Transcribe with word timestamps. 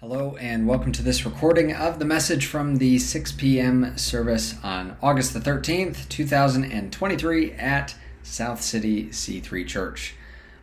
Hello, 0.00 0.34
and 0.40 0.66
welcome 0.66 0.92
to 0.92 1.02
this 1.02 1.26
recording 1.26 1.74
of 1.74 1.98
the 1.98 2.06
message 2.06 2.46
from 2.46 2.76
the 2.76 2.98
6 2.98 3.32
p.m. 3.32 3.98
service 3.98 4.54
on 4.64 4.96
August 5.02 5.34
the 5.34 5.40
13th, 5.40 6.08
2023, 6.08 7.52
at 7.52 7.94
South 8.22 8.62
City 8.62 9.08
C3 9.08 9.66
Church. 9.66 10.14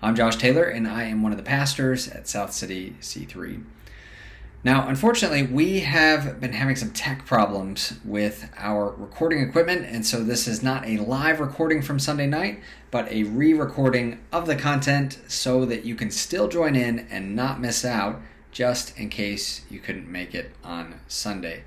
I'm 0.02 0.16
Josh 0.16 0.38
Taylor, 0.38 0.64
and 0.64 0.88
I 0.88 1.04
am 1.04 1.22
one 1.22 1.32
of 1.32 1.38
the 1.38 1.44
pastors 1.44 2.08
at 2.08 2.28
South 2.28 2.52
City 2.52 2.96
C3. 3.00 3.64
Now, 4.64 4.88
unfortunately, 4.88 5.44
we 5.44 5.82
have 5.82 6.42
been 6.42 6.54
having 6.54 6.76
some 6.76 6.90
tech 6.90 7.24
problems 7.28 8.00
with 8.04 8.50
our 8.58 8.90
recording 8.98 9.48
equipment, 9.48 9.86
and 9.86 10.04
so 10.04 10.24
this 10.24 10.48
is 10.48 10.64
not 10.64 10.84
a 10.88 10.98
live 10.98 11.40
recording 11.40 11.84
from 11.84 12.00
Sunday 12.00 12.26
night, 12.26 12.64
but 12.90 13.08
a 13.12 13.22
re 13.22 13.54
recording 13.54 14.20
of 14.32 14.48
the 14.48 14.56
content 14.56 15.20
so 15.28 15.64
that 15.66 15.86
you 15.86 15.94
can 15.94 16.10
still 16.10 16.48
join 16.48 16.76
in 16.76 17.08
and 17.12 17.36
not 17.36 17.62
miss 17.62 17.86
out 17.86 18.20
just 18.58 18.98
in 18.98 19.08
case 19.08 19.62
you 19.70 19.78
couldn't 19.78 20.12
make 20.12 20.34
it 20.34 20.50
on 20.64 21.00
Sunday. 21.08 21.62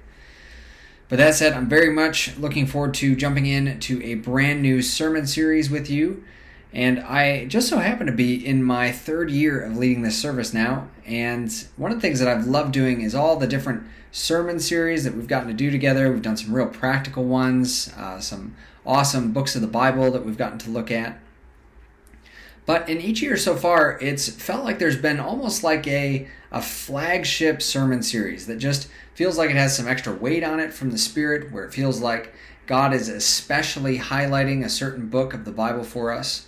But 1.08 1.18
that 1.18 1.36
said, 1.36 1.52
I'm 1.52 1.68
very 1.68 1.92
much 1.92 2.36
looking 2.36 2.66
forward 2.66 2.94
to 2.94 3.14
jumping 3.14 3.46
in 3.46 3.78
to 3.78 4.02
a 4.02 4.16
brand 4.16 4.60
new 4.60 4.82
sermon 4.82 5.28
series 5.28 5.70
with 5.70 5.88
you. 5.88 6.24
And 6.72 6.98
I 6.98 7.44
just 7.44 7.68
so 7.68 7.78
happen 7.78 8.08
to 8.08 8.12
be 8.12 8.44
in 8.44 8.64
my 8.64 8.90
third 8.90 9.30
year 9.30 9.60
of 9.60 9.76
leading 9.76 10.02
this 10.02 10.20
service 10.20 10.52
now. 10.52 10.88
And 11.06 11.52
one 11.76 11.92
of 11.92 11.98
the 11.98 12.02
things 12.02 12.18
that 12.18 12.26
I've 12.26 12.48
loved 12.48 12.72
doing 12.72 13.02
is 13.02 13.14
all 13.14 13.36
the 13.36 13.46
different 13.46 13.84
sermon 14.10 14.58
series 14.58 15.04
that 15.04 15.14
we've 15.14 15.28
gotten 15.28 15.46
to 15.46 15.54
do 15.54 15.70
together. 15.70 16.12
We've 16.12 16.20
done 16.20 16.36
some 16.36 16.52
real 16.52 16.66
practical 16.66 17.22
ones, 17.22 17.92
uh, 17.96 18.18
some 18.18 18.56
awesome 18.84 19.30
books 19.30 19.54
of 19.54 19.60
the 19.60 19.68
Bible 19.68 20.10
that 20.10 20.26
we've 20.26 20.36
gotten 20.36 20.58
to 20.58 20.70
look 20.70 20.90
at. 20.90 21.20
But 22.70 22.88
in 22.88 23.00
each 23.00 23.20
year 23.20 23.36
so 23.36 23.56
far, 23.56 23.98
it's 24.00 24.28
felt 24.28 24.64
like 24.64 24.78
there's 24.78 24.96
been 24.96 25.18
almost 25.18 25.64
like 25.64 25.88
a, 25.88 26.28
a 26.52 26.62
flagship 26.62 27.62
sermon 27.62 28.00
series 28.00 28.46
that 28.46 28.58
just 28.58 28.88
feels 29.12 29.36
like 29.36 29.50
it 29.50 29.56
has 29.56 29.76
some 29.76 29.88
extra 29.88 30.14
weight 30.14 30.44
on 30.44 30.60
it 30.60 30.72
from 30.72 30.92
the 30.92 30.96
Spirit, 30.96 31.50
where 31.50 31.64
it 31.64 31.74
feels 31.74 32.00
like 32.00 32.32
God 32.66 32.94
is 32.94 33.08
especially 33.08 33.98
highlighting 33.98 34.64
a 34.64 34.68
certain 34.68 35.08
book 35.08 35.34
of 35.34 35.44
the 35.44 35.50
Bible 35.50 35.82
for 35.82 36.12
us. 36.12 36.46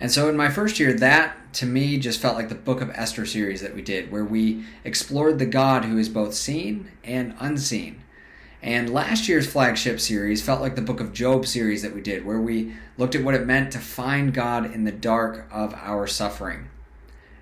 And 0.00 0.10
so 0.10 0.30
in 0.30 0.38
my 0.38 0.48
first 0.48 0.80
year, 0.80 0.94
that 0.94 1.36
to 1.56 1.66
me 1.66 1.98
just 1.98 2.22
felt 2.22 2.36
like 2.36 2.48
the 2.48 2.54
Book 2.54 2.80
of 2.80 2.88
Esther 2.88 3.26
series 3.26 3.60
that 3.60 3.74
we 3.74 3.82
did, 3.82 4.10
where 4.10 4.24
we 4.24 4.64
explored 4.84 5.38
the 5.38 5.44
God 5.44 5.84
who 5.84 5.98
is 5.98 6.08
both 6.08 6.32
seen 6.32 6.90
and 7.04 7.34
unseen. 7.38 8.00
And 8.62 8.94
last 8.94 9.28
year's 9.28 9.50
flagship 9.50 9.98
series 9.98 10.40
felt 10.40 10.60
like 10.60 10.76
the 10.76 10.82
Book 10.82 11.00
of 11.00 11.12
Job 11.12 11.46
series 11.46 11.82
that 11.82 11.94
we 11.94 12.00
did, 12.00 12.24
where 12.24 12.40
we 12.40 12.74
looked 12.96 13.16
at 13.16 13.24
what 13.24 13.34
it 13.34 13.44
meant 13.44 13.72
to 13.72 13.80
find 13.80 14.32
God 14.32 14.72
in 14.72 14.84
the 14.84 14.92
dark 14.92 15.48
of 15.50 15.74
our 15.74 16.06
suffering. 16.06 16.68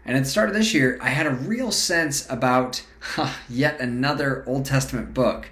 And 0.06 0.16
at 0.16 0.24
the 0.24 0.30
start 0.30 0.48
of 0.48 0.54
this 0.54 0.72
year, 0.72 0.98
I 1.02 1.10
had 1.10 1.26
a 1.26 1.30
real 1.30 1.70
sense 1.72 2.28
about 2.30 2.82
huh, 3.00 3.34
yet 3.50 3.78
another 3.80 4.42
Old 4.46 4.64
Testament 4.64 5.12
book. 5.12 5.50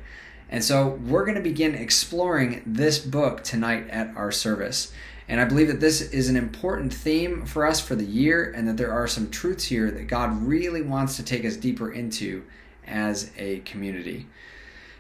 And 0.49 0.65
so 0.65 0.99
we're 1.07 1.27
going 1.27 1.37
to 1.37 1.43
begin 1.43 1.75
exploring 1.75 2.63
this 2.65 2.99
book 2.99 3.45
tonight 3.45 3.91
at 3.91 4.17
our 4.17 4.33
service. 4.33 4.91
And 5.29 5.39
I 5.39 5.45
believe 5.45 5.69
that 5.69 5.81
this 5.81 6.01
is 6.01 6.31
an 6.31 6.37
important 6.37 6.95
theme 6.95 7.45
for 7.45 7.67
us 7.67 7.79
for 7.79 7.95
the 7.95 8.07
year, 8.07 8.51
and 8.57 8.67
that 8.67 8.79
there 8.79 8.91
are 8.91 9.07
some 9.07 9.31
truths 9.31 9.65
here 9.65 9.91
that 9.91 10.07
God 10.07 10.47
really 10.47 10.81
wants 10.81 11.17
to 11.17 11.23
take 11.23 11.45
us 11.45 11.57
deeper 11.57 11.93
into 11.93 12.45
as 12.87 13.31
a 13.37 13.59
community. 13.61 14.27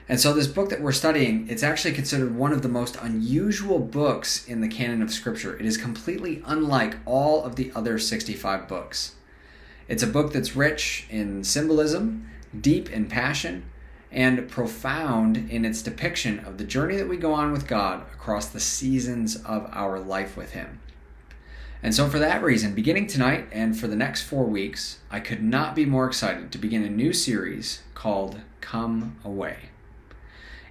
And 0.09 0.19
so, 0.19 0.33
this 0.33 0.47
book 0.47 0.71
that 0.71 0.81
we're 0.81 0.93
studying, 0.93 1.47
it's 1.51 1.63
actually 1.63 1.93
considered 1.93 2.35
one 2.35 2.53
of 2.53 2.63
the 2.63 2.69
most 2.69 2.97
unusual 2.97 3.79
books 3.79 4.47
in 4.49 4.63
the 4.63 4.69
canon 4.69 5.03
of 5.03 5.13
Scripture. 5.13 5.59
It 5.59 5.67
is 5.67 5.77
completely 5.77 6.43
unlike 6.47 6.97
all 7.05 7.45
of 7.45 7.57
the 7.57 7.71
other 7.75 7.99
65 7.99 8.67
books. 8.67 9.17
It's 9.87 10.03
a 10.03 10.07
book 10.07 10.33
that's 10.33 10.57
rich 10.57 11.07
in 11.11 11.45
symbolism, 11.45 12.27
deep 12.59 12.91
in 12.91 13.07
passion, 13.07 13.65
and 14.11 14.49
profound 14.49 15.51
in 15.51 15.67
its 15.67 15.83
depiction 15.83 16.39
of 16.41 16.57
the 16.57 16.65
journey 16.65 16.97
that 16.97 17.09
we 17.09 17.19
go 17.19 17.35
on 17.35 17.53
with 17.53 17.67
God 17.67 18.01
across 18.15 18.49
the 18.49 18.61
seasons 18.61 19.37
of 19.45 19.69
our 19.73 20.01
life 20.01 20.39
with 20.39 20.53
Him. 20.53 20.81
And 21.83 21.95
so, 21.95 22.09
for 22.09 22.19
that 22.19 22.43
reason, 22.43 22.75
beginning 22.75 23.09
tonight 23.09 23.47
and 23.53 23.79
for 23.79 23.89
the 23.89 23.95
next 23.95 24.23
four 24.23 24.45
weeks, 24.45 25.01
I 25.11 25.21
could 25.21 25.43
not 25.43 25.75
be 25.75 25.85
more 25.85 26.07
excited 26.07 26.51
to 26.53 26.59
begin 26.59 26.83
a 26.83 26.89
new 26.89 27.13
series 27.13 27.83
called 27.95 28.41
Come 28.63 29.17
Away. 29.23 29.69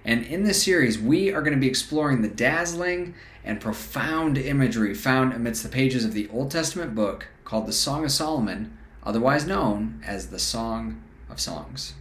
And 0.08 0.24
in 0.24 0.44
this 0.44 0.62
series, 0.62 0.98
we 0.98 1.34
are 1.34 1.42
going 1.42 1.52
to 1.52 1.60
be 1.60 1.68
exploring 1.68 2.22
the 2.22 2.28
dazzling 2.28 3.14
and 3.44 3.60
profound 3.60 4.38
imagery 4.38 4.94
found 4.94 5.34
amidst 5.34 5.62
the 5.62 5.68
pages 5.68 6.02
of 6.02 6.14
the 6.14 6.30
Old 6.30 6.50
Testament 6.50 6.94
book 6.94 7.26
called 7.44 7.66
the 7.66 7.74
Song 7.74 8.06
of 8.06 8.10
Solomon, 8.10 8.74
otherwise 9.02 9.46
known 9.46 10.00
as 10.06 10.28
the 10.28 10.38
Song 10.38 11.02
of 11.28 11.38
Songs. 11.38 11.92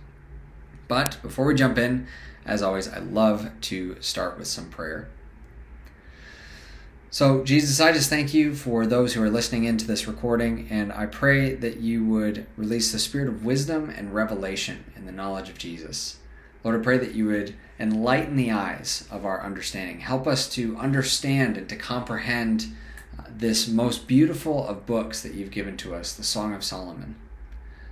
But 0.87 1.21
before 1.21 1.47
we 1.47 1.55
jump 1.55 1.77
in, 1.77 2.07
as 2.45 2.61
always, 2.61 2.87
I 2.87 2.99
love 2.99 3.51
to 3.63 4.01
start 4.01 4.37
with 4.37 4.47
some 4.47 4.69
prayer. 4.69 5.09
So, 7.09 7.43
Jesus, 7.43 7.81
I 7.81 7.91
just 7.91 8.09
thank 8.09 8.33
you 8.33 8.55
for 8.55 8.87
those 8.87 9.15
who 9.15 9.21
are 9.21 9.29
listening 9.29 9.65
into 9.65 9.85
this 9.85 10.07
recording, 10.07 10.69
and 10.69 10.93
I 10.93 11.07
pray 11.07 11.55
that 11.55 11.81
you 11.81 12.05
would 12.05 12.47
release 12.55 12.93
the 12.93 12.99
spirit 12.99 13.27
of 13.27 13.43
wisdom 13.43 13.89
and 13.89 14.15
revelation 14.15 14.85
in 14.95 15.05
the 15.05 15.11
knowledge 15.11 15.49
of 15.49 15.57
Jesus. 15.57 16.19
Lord, 16.63 16.79
I 16.79 16.83
pray 16.83 16.97
that 16.97 17.15
you 17.15 17.25
would 17.27 17.55
enlighten 17.79 18.35
the 18.35 18.51
eyes 18.51 19.07
of 19.11 19.25
our 19.25 19.43
understanding. 19.43 19.99
Help 19.99 20.27
us 20.27 20.49
to 20.55 20.77
understand 20.77 21.57
and 21.57 21.69
to 21.69 21.75
comprehend 21.75 22.67
uh, 23.19 23.23
this 23.29 23.67
most 23.67 24.07
beautiful 24.07 24.67
of 24.67 24.85
books 24.85 25.21
that 25.21 25.33
you've 25.33 25.51
given 25.51 25.77
to 25.77 25.93
us, 25.95 26.13
the 26.13 26.23
Song 26.23 26.53
of 26.53 26.63
Solomon. 26.63 27.15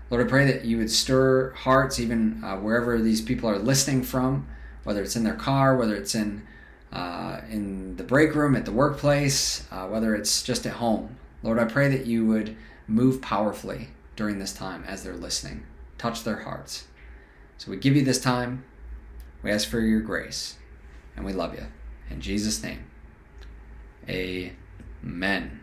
Lord, 0.10 0.26
I 0.26 0.30
pray 0.30 0.46
that 0.52 0.66
you 0.66 0.78
would 0.78 0.92
stir 0.92 1.52
hearts 1.52 2.00
even 2.00 2.44
uh, 2.44 2.58
wherever 2.58 3.00
these 3.00 3.22
people 3.22 3.50
are 3.50 3.58
listening 3.58 4.04
from, 4.04 4.48
whether 4.84 5.02
it's 5.02 5.16
in 5.16 5.24
their 5.24 5.36
car, 5.36 5.76
whether 5.76 5.96
it's 5.96 6.16
in 6.16 6.46
uh, 6.92 7.42
in 7.50 7.98
the 7.98 8.04
break 8.04 8.34
room 8.36 8.56
at 8.56 8.64
the 8.64 8.72
workplace, 8.72 9.68
uh, 9.70 9.86
whether 9.86 10.16
it's 10.16 10.42
just 10.42 10.66
at 10.66 10.74
home. 10.74 11.18
Lord, 11.44 11.60
I 11.60 11.66
pray 11.66 11.90
that 11.90 12.06
you 12.06 12.26
would 12.28 12.56
move 12.88 13.22
powerfully 13.22 13.90
during 14.16 14.40
this 14.40 14.54
time 14.54 14.86
as 14.88 15.04
they're 15.04 15.14
listening. 15.14 15.66
Touch 15.98 16.24
their 16.24 16.44
hearts. 16.44 16.86
So 17.58 17.72
we 17.72 17.78
give 17.78 17.96
you 17.96 18.04
this 18.04 18.22
time. 18.22 18.64
We 19.44 19.52
ask 19.52 19.68
for 19.68 19.80
your 19.80 20.02
grace. 20.02 20.58
And 21.16 21.26
we 21.26 21.34
love 21.34 21.54
you. 21.54 21.68
In 22.10 22.22
Jesus' 22.22 22.62
name, 22.62 22.86
amen. 24.08 25.60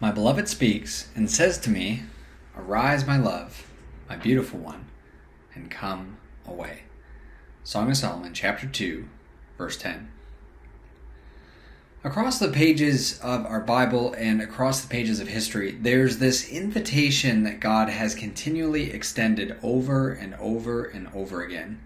My 0.00 0.10
beloved 0.10 0.48
speaks 0.48 1.08
and 1.14 1.30
says 1.30 1.58
to 1.58 1.70
me, 1.70 2.04
Arise, 2.56 3.06
my 3.06 3.16
love, 3.16 3.70
my 4.08 4.16
beautiful 4.16 4.58
one, 4.58 4.86
and 5.54 5.70
come 5.70 6.16
away. 6.46 6.84
Song 7.62 7.90
of 7.90 7.96
Solomon, 7.96 8.34
chapter 8.34 8.66
2, 8.66 9.06
verse 9.58 9.76
10. 9.76 10.10
Across 12.02 12.38
the 12.38 12.48
pages 12.48 13.20
of 13.20 13.44
our 13.44 13.60
Bible 13.60 14.14
and 14.14 14.40
across 14.40 14.80
the 14.80 14.88
pages 14.88 15.20
of 15.20 15.28
history, 15.28 15.72
there's 15.72 16.16
this 16.16 16.48
invitation 16.48 17.42
that 17.42 17.60
God 17.60 17.90
has 17.90 18.14
continually 18.14 18.90
extended 18.90 19.58
over 19.62 20.10
and 20.10 20.34
over 20.36 20.84
and 20.84 21.08
over 21.14 21.42
again. 21.42 21.78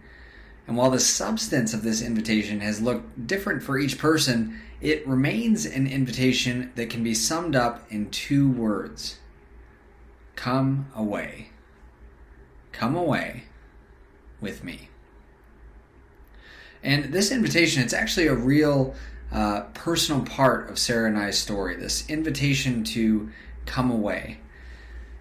And 0.68 0.76
while 0.76 0.92
the 0.92 1.00
substance 1.00 1.74
of 1.74 1.82
this 1.82 2.00
invitation 2.00 2.60
has 2.60 2.80
looked 2.80 3.26
different 3.26 3.64
for 3.64 3.76
each 3.76 3.98
person, 3.98 4.60
it 4.80 5.04
remains 5.04 5.66
an 5.66 5.88
invitation 5.88 6.70
that 6.76 6.90
can 6.90 7.02
be 7.02 7.14
summed 7.14 7.56
up 7.56 7.84
in 7.90 8.10
two 8.10 8.48
words 8.48 9.18
Come 10.36 10.86
away. 10.94 11.48
Come 12.70 12.94
away 12.94 13.44
with 14.40 14.62
me. 14.62 14.90
And 16.84 17.06
this 17.06 17.32
invitation, 17.32 17.82
it's 17.82 17.94
actually 17.94 18.26
a 18.26 18.34
real 18.34 18.94
uh, 19.34 19.62
personal 19.74 20.22
part 20.22 20.70
of 20.70 20.78
Sarah 20.78 21.08
and 21.08 21.18
I's 21.18 21.36
story 21.36 21.74
this 21.74 22.08
invitation 22.08 22.84
to 22.84 23.30
come 23.66 23.90
away. 23.90 24.38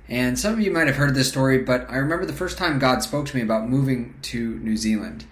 And 0.07 0.37
some 0.37 0.53
of 0.53 0.59
you 0.59 0.69
might 0.69 0.87
have 0.87 0.97
heard 0.97 1.15
this 1.15 1.29
story, 1.29 1.57
but 1.57 1.89
I 1.89 1.95
remember 1.95 2.25
the 2.25 2.33
first 2.33 2.57
time 2.57 2.77
God 2.77 3.01
spoke 3.01 3.25
to 3.27 3.35
me 3.35 3.41
about 3.41 3.67
moving 3.67 4.15
to 4.23 4.59
New 4.59 4.77
Zealand. 4.77 5.25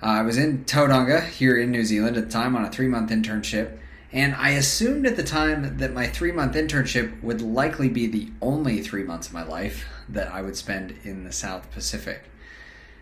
Uh, 0.00 0.06
I 0.06 0.22
was 0.22 0.38
in 0.38 0.64
Tauranga 0.64 1.26
here 1.26 1.58
in 1.58 1.72
New 1.72 1.84
Zealand 1.84 2.16
at 2.16 2.26
the 2.26 2.30
time 2.30 2.54
on 2.54 2.64
a 2.64 2.70
three 2.70 2.86
month 2.86 3.10
internship, 3.10 3.78
and 4.12 4.34
I 4.36 4.50
assumed 4.50 5.06
at 5.06 5.16
the 5.16 5.24
time 5.24 5.78
that 5.78 5.92
my 5.92 6.06
three 6.06 6.32
month 6.32 6.54
internship 6.54 7.20
would 7.22 7.42
likely 7.42 7.88
be 7.88 8.06
the 8.06 8.30
only 8.40 8.80
three 8.80 9.02
months 9.02 9.26
of 9.26 9.34
my 9.34 9.42
life 9.42 9.86
that 10.08 10.30
I 10.32 10.42
would 10.42 10.56
spend 10.56 10.94
in 11.02 11.24
the 11.24 11.32
South 11.32 11.70
Pacific. 11.72 12.30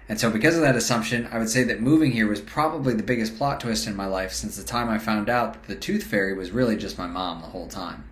And 0.09 0.19
so, 0.19 0.31
because 0.31 0.57
of 0.57 0.63
that 0.63 0.75
assumption, 0.75 1.29
I 1.31 1.39
would 1.39 1.51
say 1.51 1.65
that 1.65 1.83
moving 1.83 2.13
here 2.13 2.27
was 2.27 2.41
probably 2.41 2.95
the 2.95 3.03
biggest 3.03 3.37
plot 3.37 3.61
twist 3.61 3.87
in 3.87 3.95
my 3.95 4.07
life 4.07 4.33
since 4.33 4.57
the 4.57 4.65
time 4.65 4.89
I 4.89 4.99
found 4.99 5.29
out 5.29 5.53
that 5.53 5.65
the 5.65 5.75
tooth 5.75 6.05
fairy 6.05 6.33
was 6.33 6.51
really 6.51 6.77
just 6.77 6.97
my 6.97 7.07
mom 7.07 7.43
the 7.43 7.49
whole 7.49 7.69
time. 7.69 8.09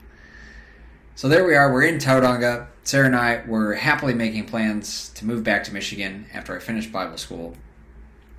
So 1.14 1.30
there 1.30 1.46
we 1.46 1.54
are, 1.54 1.72
we're 1.72 1.84
in 1.84 1.96
Tauranga. 1.96 2.66
Sarah 2.84 3.06
and 3.06 3.16
I 3.16 3.42
were 3.46 3.72
happily 3.72 4.12
making 4.12 4.44
plans 4.44 5.08
to 5.14 5.24
move 5.24 5.42
back 5.42 5.64
to 5.64 5.72
Michigan 5.72 6.26
after 6.34 6.54
I 6.54 6.58
finished 6.58 6.92
Bible 6.92 7.16
school. 7.16 7.56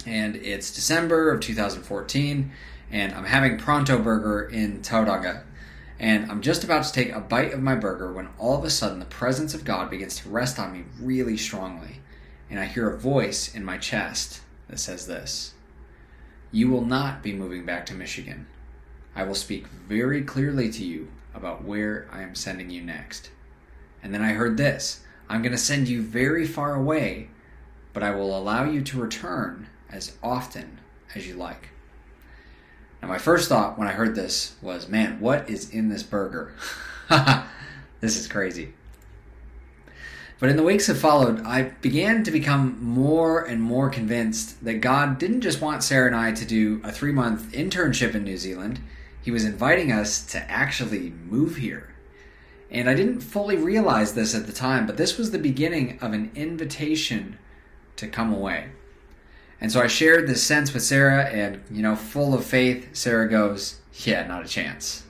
And 0.06 0.36
it's 0.36 0.74
December 0.76 1.32
of 1.32 1.42
2014, 1.42 2.52
and 2.92 3.16
I'm 3.16 3.26
having 3.26 3.58
Pronto 3.58 3.98
Burger 3.98 4.48
in 4.48 4.82
Tauranga. 4.82 5.42
And 6.00 6.32
I'm 6.32 6.42
just 6.42 6.64
about 6.64 6.84
to 6.84 6.94
take 6.94 7.12
a 7.12 7.20
bite 7.20 7.54
of 7.54 7.64
my 7.64 7.74
burger 7.74 8.14
when 8.14 8.30
all 8.38 8.60
of 8.60 8.64
a 8.64 8.70
sudden 8.70 9.00
the 9.00 9.06
presence 9.06 9.56
of 9.56 9.66
God 9.66 9.90
begins 9.90 10.18
to 10.18 10.30
rest 10.30 10.60
on 10.60 10.72
me 10.72 10.84
really 11.02 11.36
strongly. 11.36 12.02
And 12.50 12.60
I 12.60 12.66
hear 12.66 12.90
a 12.90 12.98
voice 12.98 13.54
in 13.54 13.66
my 13.66 13.78
chest 13.78 14.42
that 14.70 14.80
says 14.80 15.08
this 15.08 15.54
You 16.52 16.70
will 16.70 16.86
not 16.86 17.24
be 17.24 17.34
moving 17.34 17.66
back 17.66 17.86
to 17.88 17.94
Michigan. 17.94 18.48
I 19.16 19.24
will 19.24 19.36
speak 19.36 19.68
very 19.68 20.22
clearly 20.24 20.72
to 20.72 20.86
you 20.86 21.10
about 21.34 21.64
where 21.64 22.08
I 22.12 22.22
am 22.22 22.36
sending 22.36 22.70
you 22.70 22.82
next. 22.82 23.32
And 24.04 24.14
then 24.14 24.22
I 24.22 24.34
heard 24.34 24.58
this 24.58 25.04
I'm 25.30 25.42
going 25.42 25.52
to 25.52 25.58
send 25.58 25.88
you 25.88 26.02
very 26.02 26.46
far 26.46 26.76
away, 26.76 27.30
but 27.94 28.04
I 28.04 28.12
will 28.12 28.38
allow 28.38 28.64
you 28.64 28.82
to 28.82 29.02
return 29.02 29.68
as 29.90 30.16
often 30.24 30.80
as 31.16 31.28
you 31.28 31.36
like. 31.36 31.70
Now, 33.02 33.10
my 33.10 33.18
first 33.18 33.50
thought 33.50 33.78
when 33.78 33.88
I 33.88 33.92
heard 33.92 34.16
this 34.16 34.56
was, 34.62 34.88
man, 34.88 35.20
what 35.20 35.50
is 35.50 35.70
in 35.70 35.90
this 35.90 36.04
burger? 36.04 36.54
this 38.00 38.18
is 38.18 38.28
crazy. 38.28 38.74
But 40.40 40.50
in 40.50 40.58
the 40.58 40.64
weeks 40.64 40.88
that 40.88 40.96
followed, 40.96 41.42
I 41.46 41.64
began 41.64 42.24
to 42.24 42.32
become 42.32 42.78
more 42.84 43.44
and 43.44 43.62
more 43.62 43.90
convinced 43.90 44.64
that 44.64 44.82
God 44.82 45.18
didn't 45.18 45.42
just 45.42 45.62
want 45.62 45.84
Sarah 45.84 46.08
and 46.08 46.16
I 46.16 46.32
to 46.32 46.46
do 46.46 46.80
a 46.84 46.92
three 46.92 47.12
month 47.12 47.54
internship 47.54 48.14
in 48.14 48.24
New 48.24 48.38
Zealand, 48.38 48.80
He 49.22 49.32
was 49.32 49.44
inviting 49.44 49.92
us 49.92 50.24
to 50.28 50.52
actually 50.52 51.12
move 51.26 51.58
here. 51.58 51.96
And 52.70 52.90
I 52.90 52.94
didn't 52.94 53.22
fully 53.22 53.58
realize 53.58 54.14
this 54.14 54.36
at 54.36 54.46
the 54.46 54.54
time, 54.54 54.86
but 54.86 54.98
this 54.98 55.18
was 55.18 55.32
the 55.32 55.40
beginning 55.40 55.98
of 56.02 56.14
an 56.14 56.32
invitation 56.36 57.40
to 57.96 58.08
come 58.08 58.34
away. 58.34 58.68
And 59.60 59.72
so 59.72 59.82
I 59.82 59.88
shared 59.88 60.28
this 60.28 60.44
sense 60.44 60.72
with 60.74 60.84
Sarah, 60.84 61.24
and, 61.24 61.64
you 61.72 61.82
know, 61.82 61.96
full 61.96 62.36
of 62.36 62.46
faith, 62.46 62.96
Sarah 62.96 63.28
goes, 63.28 63.80
Yeah, 63.94 64.28
not 64.28 64.46
a 64.46 64.48
chance. 64.48 65.04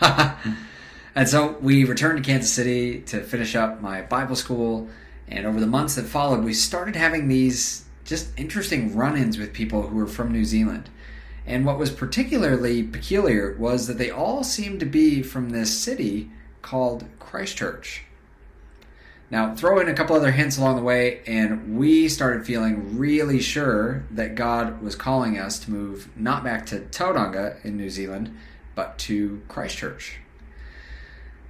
and 1.16 1.26
so 1.26 1.56
we 1.62 1.84
returned 1.84 2.22
to 2.22 2.30
Kansas 2.30 2.52
City 2.52 3.00
to 3.06 3.22
finish 3.22 3.56
up 3.56 3.80
my 3.80 4.02
Bible 4.02 4.36
school. 4.36 4.88
And 5.26 5.46
over 5.46 5.58
the 5.58 5.66
months 5.66 5.94
that 5.94 6.04
followed, 6.04 6.44
we 6.44 6.52
started 6.52 6.94
having 6.94 7.26
these 7.26 7.86
just 8.04 8.38
interesting 8.38 8.94
run 8.94 9.16
ins 9.16 9.38
with 9.38 9.54
people 9.54 9.88
who 9.88 9.96
were 9.96 10.06
from 10.06 10.30
New 10.30 10.44
Zealand. 10.44 10.90
And 11.46 11.64
what 11.64 11.78
was 11.78 11.90
particularly 11.90 12.82
peculiar 12.82 13.56
was 13.58 13.86
that 13.86 13.96
they 13.96 14.10
all 14.10 14.44
seemed 14.44 14.78
to 14.80 14.86
be 14.86 15.22
from 15.22 15.50
this 15.50 15.76
city 15.76 16.30
called 16.60 17.06
Christchurch. 17.18 18.04
Now, 19.30 19.54
throw 19.54 19.80
in 19.80 19.88
a 19.88 19.94
couple 19.94 20.14
other 20.14 20.32
hints 20.32 20.58
along 20.58 20.76
the 20.76 20.82
way, 20.82 21.22
and 21.26 21.78
we 21.78 22.08
started 22.08 22.44
feeling 22.44 22.98
really 22.98 23.40
sure 23.40 24.04
that 24.10 24.34
God 24.34 24.82
was 24.82 24.94
calling 24.94 25.38
us 25.38 25.58
to 25.60 25.70
move 25.70 26.10
not 26.14 26.44
back 26.44 26.66
to 26.66 26.80
Tauranga 26.80 27.64
in 27.64 27.78
New 27.78 27.90
Zealand, 27.90 28.36
but 28.74 28.98
to 28.98 29.40
Christchurch. 29.48 30.18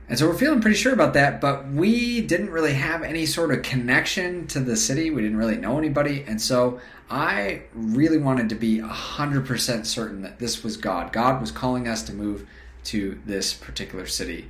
And 0.08 0.17
so 0.19 0.29
we're 0.29 0.38
feeling 0.38 0.61
pretty 0.61 0.76
sure 0.76 0.93
about 0.93 1.14
that, 1.14 1.41
but 1.41 1.69
we 1.69 2.20
didn't 2.20 2.50
really 2.50 2.75
have 2.75 3.03
any 3.03 3.26
sort 3.26 3.50
of 3.50 3.62
connection 3.62 4.47
to 4.49 4.61
the 4.61 4.76
city. 4.76 5.11
We 5.11 5.23
didn't 5.23 5.37
really 5.37 5.56
know 5.56 5.79
anybody. 5.79 6.25
And 6.26 6.41
so 6.41 6.81
I 7.11 7.62
really 7.75 8.19
wanted 8.19 8.49
to 8.50 8.55
be 8.55 8.79
100% 8.79 9.87
certain 9.87 10.23
that 10.23 10.38
this 10.38 10.62
was 10.62 10.76
God. 10.76 11.12
God 11.12 11.41
was 11.41 11.50
calling 11.50 11.88
us 11.88 12.05
to 12.05 12.12
move 12.12 12.47
to 12.85 13.20
this 13.26 13.53
particular 13.53 14.06
city. 14.06 14.49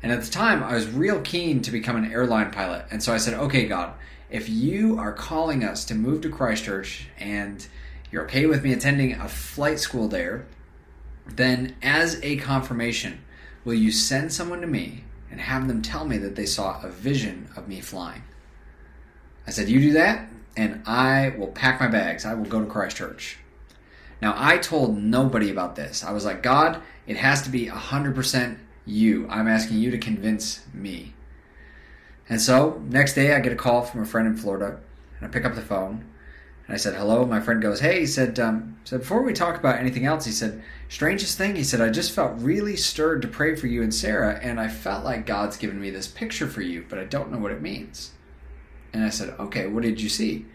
And 0.00 0.12
at 0.12 0.22
the 0.22 0.30
time, 0.30 0.62
I 0.62 0.74
was 0.74 0.86
real 0.86 1.20
keen 1.22 1.60
to 1.62 1.72
become 1.72 1.96
an 1.96 2.12
airline 2.12 2.52
pilot. 2.52 2.86
And 2.90 3.02
so 3.02 3.12
I 3.12 3.16
said, 3.16 3.34
okay, 3.34 3.66
God, 3.66 3.94
if 4.30 4.48
you 4.48 4.98
are 4.98 5.12
calling 5.12 5.64
us 5.64 5.84
to 5.86 5.94
move 5.94 6.20
to 6.22 6.30
Christchurch 6.30 7.08
and 7.18 7.66
you're 8.12 8.24
okay 8.24 8.46
with 8.46 8.62
me 8.62 8.72
attending 8.72 9.14
a 9.14 9.28
flight 9.28 9.80
school 9.80 10.06
there, 10.06 10.46
then 11.26 11.74
as 11.82 12.20
a 12.22 12.36
confirmation, 12.36 13.20
will 13.64 13.74
you 13.74 13.90
send 13.90 14.32
someone 14.32 14.60
to 14.60 14.66
me 14.66 15.04
and 15.30 15.40
have 15.40 15.68
them 15.68 15.82
tell 15.82 16.04
me 16.04 16.18
that 16.18 16.36
they 16.36 16.46
saw 16.46 16.80
a 16.82 16.88
vision 16.88 17.48
of 17.56 17.68
me 17.68 17.80
flying? 17.80 18.22
I 19.46 19.50
said, 19.50 19.68
You 19.68 19.80
do 19.80 19.92
that, 19.92 20.28
and 20.56 20.82
I 20.86 21.34
will 21.36 21.48
pack 21.48 21.80
my 21.80 21.88
bags. 21.88 22.24
I 22.24 22.34
will 22.34 22.44
go 22.44 22.60
to 22.60 22.66
Christchurch. 22.66 23.38
Now, 24.22 24.34
I 24.36 24.58
told 24.58 24.96
nobody 24.96 25.50
about 25.50 25.76
this. 25.76 26.04
I 26.04 26.12
was 26.12 26.24
like, 26.24 26.42
God, 26.42 26.80
it 27.06 27.16
has 27.16 27.42
to 27.42 27.50
be 27.50 27.66
100% 27.66 28.58
you. 28.86 29.26
I'm 29.28 29.48
asking 29.48 29.78
you 29.78 29.90
to 29.90 29.98
convince 29.98 30.64
me. 30.72 31.14
And 32.28 32.40
so, 32.40 32.82
next 32.88 33.14
day, 33.14 33.34
I 33.34 33.40
get 33.40 33.52
a 33.52 33.56
call 33.56 33.82
from 33.82 34.02
a 34.02 34.06
friend 34.06 34.26
in 34.26 34.36
Florida, 34.36 34.80
and 35.18 35.28
I 35.28 35.30
pick 35.30 35.44
up 35.44 35.54
the 35.54 35.60
phone, 35.60 36.06
and 36.66 36.74
I 36.74 36.78
said, 36.78 36.94
"Hello." 36.94 37.24
My 37.24 37.40
friend 37.40 37.60
goes, 37.60 37.80
"Hey," 37.80 38.00
he 38.00 38.06
said. 38.06 38.38
Um, 38.38 38.76
said 38.84 39.00
before 39.00 39.22
we 39.22 39.32
talk 39.32 39.58
about 39.58 39.78
anything 39.78 40.06
else, 40.06 40.24
he 40.24 40.32
said, 40.32 40.62
"Strangest 40.88 41.36
thing," 41.38 41.56
he 41.56 41.64
said, 41.64 41.80
"I 41.80 41.90
just 41.90 42.12
felt 42.12 42.40
really 42.40 42.76
stirred 42.76 43.22
to 43.22 43.28
pray 43.28 43.54
for 43.54 43.66
you 43.66 43.82
and 43.82 43.94
Sarah, 43.94 44.38
and 44.42 44.58
I 44.58 44.68
felt 44.68 45.04
like 45.04 45.26
God's 45.26 45.56
given 45.56 45.80
me 45.80 45.90
this 45.90 46.08
picture 46.08 46.46
for 46.46 46.62
you, 46.62 46.84
but 46.88 46.98
I 46.98 47.04
don't 47.04 47.32
know 47.32 47.38
what 47.38 47.52
it 47.52 47.62
means." 47.62 48.12
And 48.92 49.04
I 49.04 49.10
said, 49.10 49.34
"Okay, 49.38 49.66
what 49.66 49.82
did 49.82 50.00
you 50.00 50.08
see?" 50.08 50.46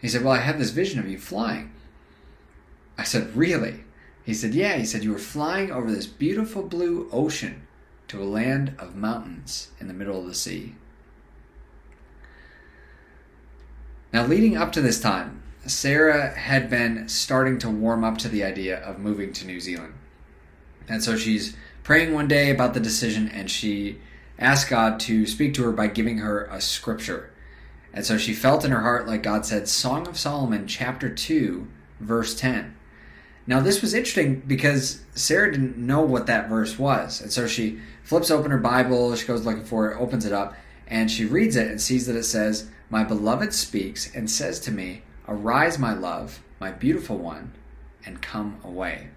He 0.00 0.08
said, 0.08 0.22
"Well, 0.22 0.34
I 0.34 0.38
had 0.38 0.58
this 0.58 0.70
vision 0.70 0.98
of 1.00 1.08
you 1.08 1.18
flying." 1.18 1.70
I 2.98 3.04
said, 3.04 3.36
"Really?" 3.36 3.84
He 4.24 4.32
said, 4.32 4.54
Yeah, 4.54 4.76
he 4.76 4.86
said, 4.86 5.04
you 5.04 5.12
were 5.12 5.18
flying 5.18 5.70
over 5.70 5.92
this 5.92 6.06
beautiful 6.06 6.62
blue 6.62 7.08
ocean 7.12 7.66
to 8.08 8.22
a 8.22 8.24
land 8.24 8.74
of 8.78 8.96
mountains 8.96 9.70
in 9.78 9.86
the 9.86 9.94
middle 9.94 10.18
of 10.18 10.26
the 10.26 10.34
sea. 10.34 10.76
Now, 14.14 14.24
leading 14.24 14.56
up 14.56 14.70
to 14.74 14.80
this 14.80 15.00
time, 15.00 15.42
Sarah 15.66 16.28
had 16.38 16.70
been 16.70 17.08
starting 17.08 17.58
to 17.58 17.68
warm 17.68 18.04
up 18.04 18.16
to 18.18 18.28
the 18.28 18.44
idea 18.44 18.78
of 18.78 19.00
moving 19.00 19.32
to 19.32 19.44
New 19.44 19.58
Zealand. 19.58 19.94
And 20.88 21.02
so 21.02 21.16
she's 21.16 21.56
praying 21.82 22.14
one 22.14 22.28
day 22.28 22.50
about 22.50 22.74
the 22.74 22.80
decision 22.80 23.28
and 23.28 23.50
she 23.50 23.98
asked 24.38 24.70
God 24.70 25.00
to 25.00 25.26
speak 25.26 25.52
to 25.54 25.64
her 25.64 25.72
by 25.72 25.88
giving 25.88 26.18
her 26.18 26.44
a 26.44 26.60
scripture. 26.60 27.32
And 27.92 28.06
so 28.06 28.16
she 28.16 28.34
felt 28.34 28.64
in 28.64 28.70
her 28.70 28.82
heart, 28.82 29.08
like 29.08 29.24
God 29.24 29.44
said, 29.44 29.66
Song 29.66 30.06
of 30.06 30.16
Solomon, 30.16 30.68
chapter 30.68 31.12
2, 31.12 31.66
verse 31.98 32.36
10. 32.36 32.72
Now, 33.48 33.58
this 33.58 33.82
was 33.82 33.94
interesting 33.94 34.44
because 34.46 35.02
Sarah 35.16 35.50
didn't 35.50 35.76
know 35.76 36.02
what 36.02 36.26
that 36.26 36.48
verse 36.48 36.78
was. 36.78 37.20
And 37.20 37.32
so 37.32 37.48
she 37.48 37.80
flips 38.04 38.30
open 38.30 38.52
her 38.52 38.58
Bible, 38.58 39.16
she 39.16 39.26
goes 39.26 39.44
looking 39.44 39.64
for 39.64 39.90
it, 39.90 40.00
opens 40.00 40.24
it 40.24 40.32
up, 40.32 40.54
and 40.86 41.10
she 41.10 41.24
reads 41.24 41.56
it 41.56 41.66
and 41.66 41.80
sees 41.80 42.06
that 42.06 42.14
it 42.14 42.22
says, 42.22 42.70
My 42.90 43.04
beloved 43.04 43.52
speaks 43.52 44.14
and 44.14 44.30
says 44.30 44.60
to 44.60 44.70
me, 44.70 45.02
Arise, 45.26 45.78
my 45.78 45.94
love, 45.94 46.42
my 46.60 46.70
beautiful 46.70 47.16
one, 47.16 47.52
and 48.04 48.20
come 48.20 48.58
away. 48.62 49.08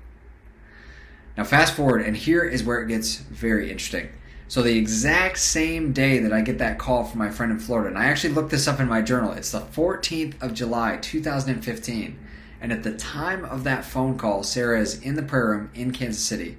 Now, 1.38 1.44
fast 1.44 1.75
forward, 1.75 2.02
and 2.02 2.16
here 2.16 2.44
is 2.44 2.64
where 2.64 2.81
it 2.81 2.88
gets 2.88 3.18
very 3.18 3.69
interesting. 3.69 4.10
So, 4.48 4.62
the 4.62 4.78
exact 4.78 5.38
same 5.38 5.92
day 5.92 6.19
that 6.19 6.31
I 6.31 6.42
get 6.42 6.58
that 6.60 6.80
call 6.80 7.04
from 7.04 7.19
my 7.19 7.30
friend 7.30 7.52
in 7.52 7.60
Florida, 7.60 7.90
and 7.90 7.98
I 7.98 8.06
actually 8.06 8.34
looked 8.34 8.50
this 8.50 8.68
up 8.68 8.80
in 8.80 8.88
my 8.88 9.01
journal, 9.01 9.34
it's 9.34 9.51
the 9.51 9.60
14th 9.60 10.41
of 10.41 10.53
July, 10.53 10.98
2015. 11.01 12.18
And 12.60 12.72
at 12.72 12.84
the 12.84 12.96
time 12.96 13.46
of 13.46 13.63
that 13.65 13.86
phone 13.86 14.18
call, 14.18 14.44
Sarah 14.44 14.80
is 14.80 15.00
in 15.01 15.15
the 15.15 15.22
prayer 15.22 15.50
room 15.50 15.70
in 15.75 15.91
Kansas 15.91 16.24
City. 16.24 16.58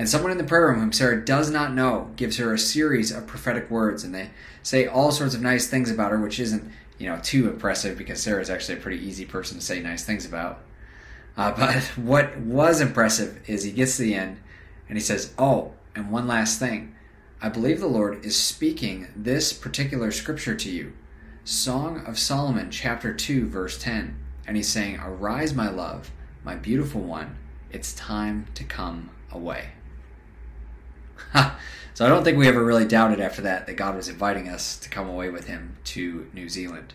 And 0.00 0.08
someone 0.08 0.32
in 0.32 0.38
the 0.38 0.44
prayer 0.44 0.68
room 0.68 0.80
whom 0.80 0.94
Sarah 0.94 1.22
does 1.22 1.50
not 1.50 1.74
know 1.74 2.10
gives 2.16 2.38
her 2.38 2.54
a 2.54 2.58
series 2.58 3.12
of 3.12 3.26
prophetic 3.26 3.70
words, 3.70 4.02
and 4.02 4.14
they 4.14 4.30
say 4.62 4.86
all 4.86 5.12
sorts 5.12 5.34
of 5.34 5.42
nice 5.42 5.66
things 5.66 5.90
about 5.90 6.10
her, 6.10 6.18
which 6.18 6.40
isn't, 6.40 6.72
you 6.96 7.06
know, 7.06 7.20
too 7.22 7.50
impressive 7.50 7.98
because 7.98 8.22
Sarah 8.22 8.40
is 8.40 8.48
actually 8.48 8.78
a 8.78 8.80
pretty 8.80 9.06
easy 9.06 9.26
person 9.26 9.58
to 9.58 9.62
say 9.62 9.78
nice 9.78 10.02
things 10.02 10.24
about. 10.24 10.60
Uh, 11.36 11.50
but 11.54 11.82
what 11.98 12.34
was 12.38 12.80
impressive 12.80 13.42
is 13.46 13.62
he 13.62 13.72
gets 13.72 13.98
to 13.98 14.04
the 14.04 14.14
end 14.14 14.38
and 14.88 14.96
he 14.96 15.04
says, 15.04 15.34
Oh, 15.38 15.74
and 15.94 16.10
one 16.10 16.26
last 16.26 16.58
thing. 16.58 16.94
I 17.42 17.50
believe 17.50 17.78
the 17.78 17.86
Lord 17.86 18.24
is 18.24 18.36
speaking 18.36 19.08
this 19.14 19.52
particular 19.52 20.12
scripture 20.12 20.54
to 20.54 20.70
you 20.70 20.94
Song 21.44 22.06
of 22.06 22.18
Solomon, 22.18 22.70
chapter 22.70 23.12
2, 23.12 23.48
verse 23.48 23.76
10 23.76 24.16
and 24.46 24.56
he's 24.56 24.68
saying, 24.68 24.98
Arise, 24.98 25.52
my 25.52 25.68
love, 25.68 26.10
my 26.42 26.56
beautiful 26.56 27.02
one, 27.02 27.36
it's 27.70 27.92
time 27.92 28.46
to 28.54 28.64
come 28.64 29.10
away. 29.30 29.72
so 31.94 32.04
I 32.04 32.08
don't 32.08 32.24
think 32.24 32.38
we 32.38 32.48
ever 32.48 32.64
really 32.64 32.86
doubted 32.86 33.20
after 33.20 33.42
that 33.42 33.66
that 33.66 33.76
God 33.76 33.96
was 33.96 34.08
inviting 34.08 34.48
us 34.48 34.78
to 34.78 34.88
come 34.88 35.08
away 35.08 35.30
with 35.30 35.46
him 35.46 35.76
to 35.84 36.28
New 36.32 36.48
Zealand. 36.48 36.94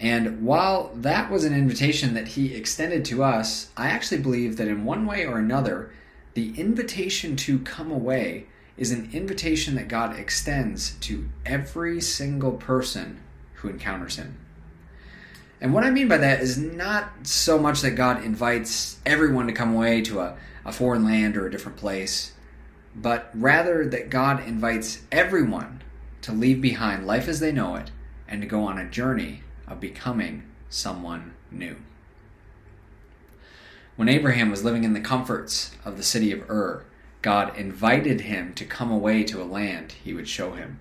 And 0.00 0.42
while 0.42 0.90
that 0.94 1.30
was 1.30 1.44
an 1.44 1.54
invitation 1.54 2.14
that 2.14 2.28
he 2.28 2.54
extended 2.54 3.04
to 3.06 3.22
us, 3.22 3.70
I 3.76 3.88
actually 3.88 4.22
believe 4.22 4.56
that 4.56 4.68
in 4.68 4.84
one 4.84 5.04
way 5.04 5.26
or 5.26 5.38
another, 5.38 5.92
the 6.32 6.58
invitation 6.58 7.36
to 7.36 7.58
come 7.58 7.90
away 7.90 8.46
is 8.78 8.92
an 8.92 9.10
invitation 9.12 9.74
that 9.74 9.88
God 9.88 10.18
extends 10.18 10.92
to 11.00 11.28
every 11.44 12.00
single 12.00 12.52
person 12.52 13.20
who 13.54 13.68
encounters 13.68 14.16
him. 14.16 14.38
And 15.60 15.74
what 15.74 15.84
I 15.84 15.90
mean 15.90 16.08
by 16.08 16.16
that 16.16 16.40
is 16.40 16.56
not 16.56 17.26
so 17.26 17.58
much 17.58 17.82
that 17.82 17.90
God 17.90 18.24
invites 18.24 18.98
everyone 19.04 19.46
to 19.48 19.52
come 19.52 19.74
away 19.74 20.00
to 20.02 20.20
a, 20.20 20.36
a 20.64 20.72
foreign 20.72 21.04
land 21.04 21.36
or 21.36 21.46
a 21.46 21.50
different 21.50 21.76
place, 21.76 22.32
but 22.94 23.30
rather 23.34 23.86
that 23.86 24.10
God 24.10 24.46
invites 24.46 25.02
everyone 25.12 25.82
to 26.22 26.32
leave 26.32 26.60
behind 26.60 27.06
life 27.06 27.28
as 27.28 27.40
they 27.40 27.52
know 27.52 27.76
it 27.76 27.90
and 28.28 28.42
to 28.42 28.48
go 28.48 28.64
on 28.64 28.78
a 28.78 28.88
journey 28.88 29.42
of 29.66 29.80
becoming 29.80 30.44
someone 30.68 31.34
new. 31.50 31.76
When 33.96 34.08
Abraham 34.08 34.50
was 34.50 34.64
living 34.64 34.84
in 34.84 34.94
the 34.94 35.00
comforts 35.00 35.72
of 35.84 35.96
the 35.96 36.02
city 36.02 36.32
of 36.32 36.48
Ur, 36.48 36.84
God 37.22 37.56
invited 37.56 38.22
him 38.22 38.54
to 38.54 38.64
come 38.64 38.90
away 38.90 39.24
to 39.24 39.42
a 39.42 39.44
land 39.44 39.92
he 39.92 40.14
would 40.14 40.28
show 40.28 40.52
him. 40.52 40.78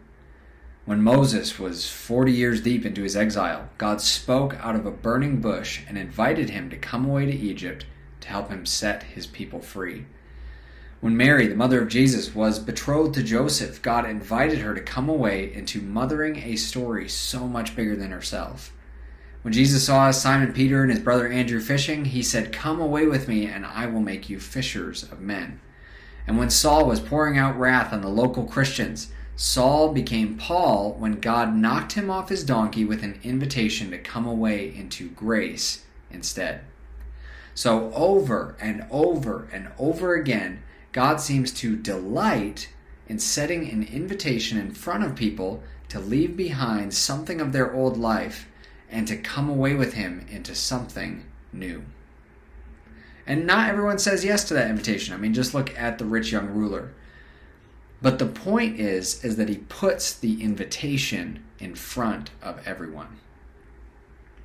When 0.86 1.02
Moses 1.02 1.60
was 1.60 1.90
40 1.90 2.32
years 2.32 2.62
deep 2.62 2.86
into 2.86 3.04
his 3.04 3.16
exile, 3.16 3.70
God 3.78 4.02
spoke 4.02 4.56
out 4.60 4.76
of 4.76 4.86
a 4.86 4.92
burning 4.92 5.42
bush 5.42 5.82
and 5.88 5.98
invited 5.98 6.50
him 6.50 6.70
to 6.70 6.78
come 6.78 7.06
away 7.06 7.26
to 7.26 7.32
Egypt 7.32 7.86
to 8.22 8.30
help 8.30 8.50
him 8.50 8.66
set 8.66 9.04
his 9.04 9.28
people 9.28 9.60
free. 9.60 10.06
When 11.02 11.16
Mary, 11.16 11.48
the 11.48 11.56
mother 11.56 11.82
of 11.82 11.88
Jesus, 11.88 12.36
was 12.36 12.60
betrothed 12.60 13.14
to 13.16 13.24
Joseph, 13.24 13.82
God 13.82 14.10
invited 14.10 14.60
her 14.60 14.76
to 14.76 14.82
come 14.82 15.08
away 15.08 15.54
into 15.54 15.82
mothering 15.82 16.38
a 16.38 16.58
story 16.58 17.08
so 17.08 17.48
much 17.48 17.74
bigger 17.74 17.96
than 17.96 18.12
herself. 18.12 18.74
When 19.42 19.54
Jesus 19.54 19.86
saw 19.86 20.12
Simon 20.12 20.52
Peter 20.52 20.82
and 20.82 20.92
his 20.92 21.00
brother 21.00 21.30
Andrew 21.30 21.62
fishing, 21.62 22.04
he 22.04 22.22
said, 22.22 22.52
Come 22.52 22.82
away 22.82 23.06
with 23.06 23.30
me, 23.30 23.46
and 23.46 23.66
I 23.66 23.86
will 23.86 24.02
make 24.02 24.30
you 24.30 24.42
fishers 24.42 25.04
of 25.04 25.22
men. 25.22 25.62
And 26.28 26.38
when 26.38 26.50
Saul 26.50 26.86
was 26.86 27.00
pouring 27.00 27.38
out 27.38 27.58
wrath 27.58 27.94
on 27.94 28.02
the 28.02 28.10
local 28.10 28.44
Christians, 28.44 29.14
Saul 29.38 29.94
became 29.94 30.36
Paul 30.36 30.96
when 31.00 31.22
God 31.22 31.56
knocked 31.56 31.94
him 31.94 32.10
off 32.10 32.28
his 32.28 32.44
donkey 32.44 32.84
with 32.84 33.04
an 33.04 33.22
invitation 33.24 33.90
to 33.92 33.98
come 33.98 34.28
away 34.28 34.76
into 34.76 35.08
grace 35.12 35.86
instead. 36.12 36.66
So, 37.56 37.94
over 37.94 38.58
and 38.60 38.86
over 38.92 39.48
and 39.54 39.70
over 39.78 40.16
again, 40.16 40.62
God 40.92 41.22
seems 41.22 41.52
to 41.54 41.76
delight 41.76 42.70
in 43.08 43.20
setting 43.20 43.70
an 43.70 43.84
invitation 43.84 44.58
in 44.58 44.72
front 44.72 45.04
of 45.04 45.16
people 45.16 45.64
to 45.90 46.00
leave 46.00 46.38
behind 46.38 46.94
something 46.94 47.42
of 47.42 47.52
their 47.52 47.74
old 47.74 47.98
life 47.98 48.48
and 48.90 49.08
to 49.08 49.18
come 49.18 49.50
away 49.50 49.74
with 49.74 49.94
Him 49.94 50.26
into 50.30 50.56
something 50.56 51.26
new. 51.52 51.84
And 53.28 53.46
not 53.46 53.70
everyone 53.70 54.00
says 54.00 54.26
yes 54.26 54.44
to 54.46 54.56
that 54.56 54.70
invitation. 54.70 55.14
I 55.14 55.18
mean, 55.18 55.34
just 55.34 55.54
look 55.54 55.78
at 55.78 56.00
the 56.00 56.06
rich 56.06 56.32
young 56.32 56.48
ruler. 56.48 56.92
But 58.02 58.18
the 58.18 58.26
point 58.26 58.80
is 58.80 59.24
is 59.24 59.36
that 59.36 59.50
he 59.50 59.58
puts 59.58 60.14
the 60.14 60.42
invitation 60.42 61.44
in 61.60 61.76
front 61.76 62.32
of 62.42 62.66
everyone. 62.66 63.20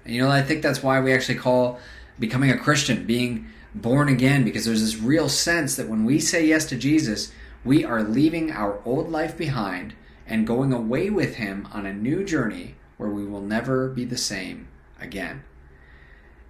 And 0.04 0.14
you 0.14 0.22
know, 0.22 0.30
I 0.30 0.42
think 0.42 0.62
that's 0.62 0.82
why 0.82 1.00
we 1.00 1.14
actually 1.14 1.38
call 1.38 1.78
becoming 2.18 2.50
a 2.50 2.58
Christian, 2.58 3.06
being 3.06 3.46
born 3.74 4.08
again, 4.08 4.44
because 4.44 4.64
there's 4.64 4.82
this 4.82 4.96
real 4.96 5.28
sense 5.28 5.76
that 5.76 5.88
when 5.88 6.04
we 6.04 6.20
say 6.20 6.46
yes 6.46 6.64
to 6.66 6.76
Jesus, 6.76 7.32
we 7.64 7.84
are 7.84 8.02
leaving 8.02 8.52
our 8.52 8.80
old 8.84 9.10
life 9.10 9.36
behind 9.36 9.94
and 10.26 10.46
going 10.46 10.72
away 10.72 11.10
with 11.10 11.36
him 11.36 11.68
on 11.72 11.86
a 11.86 11.92
new 11.92 12.24
journey 12.24 12.76
where 12.96 13.10
we 13.10 13.24
will 13.24 13.40
never 13.40 13.88
be 13.88 14.04
the 14.04 14.16
same 14.16 14.68
again. 15.00 15.42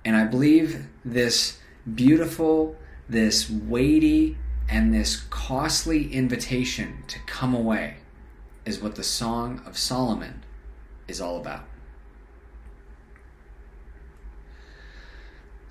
And 0.04 0.16
I 0.16 0.25
believe 0.25 0.87
this 1.04 1.59
beautiful, 1.95 2.76
this 3.09 3.49
weighty, 3.49 4.37
and 4.69 4.93
this 4.93 5.16
costly 5.31 6.12
invitation 6.12 7.04
to 7.09 7.19
come 7.21 7.54
away 7.54 7.97
is 8.64 8.81
what 8.81 8.95
the 8.95 9.04
Song 9.04 9.62
of 9.66 9.76
Solomon 9.76 10.43
is 11.07 11.21
all 11.21 11.38
about. 11.38 11.64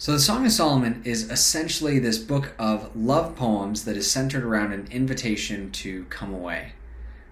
So, 0.04 0.12
the 0.12 0.20
Song 0.20 0.46
of 0.46 0.52
Solomon 0.52 1.02
is 1.06 1.32
essentially 1.32 1.98
this 1.98 2.18
book 2.18 2.54
of 2.60 2.94
love 2.94 3.38
poems 3.38 3.86
that 3.86 3.96
is 3.96 4.12
centered 4.12 4.44
around 4.44 4.74
an 4.74 4.90
invitation 4.92 5.72
to 5.72 6.04
come 6.10 6.34
away. 6.34 6.74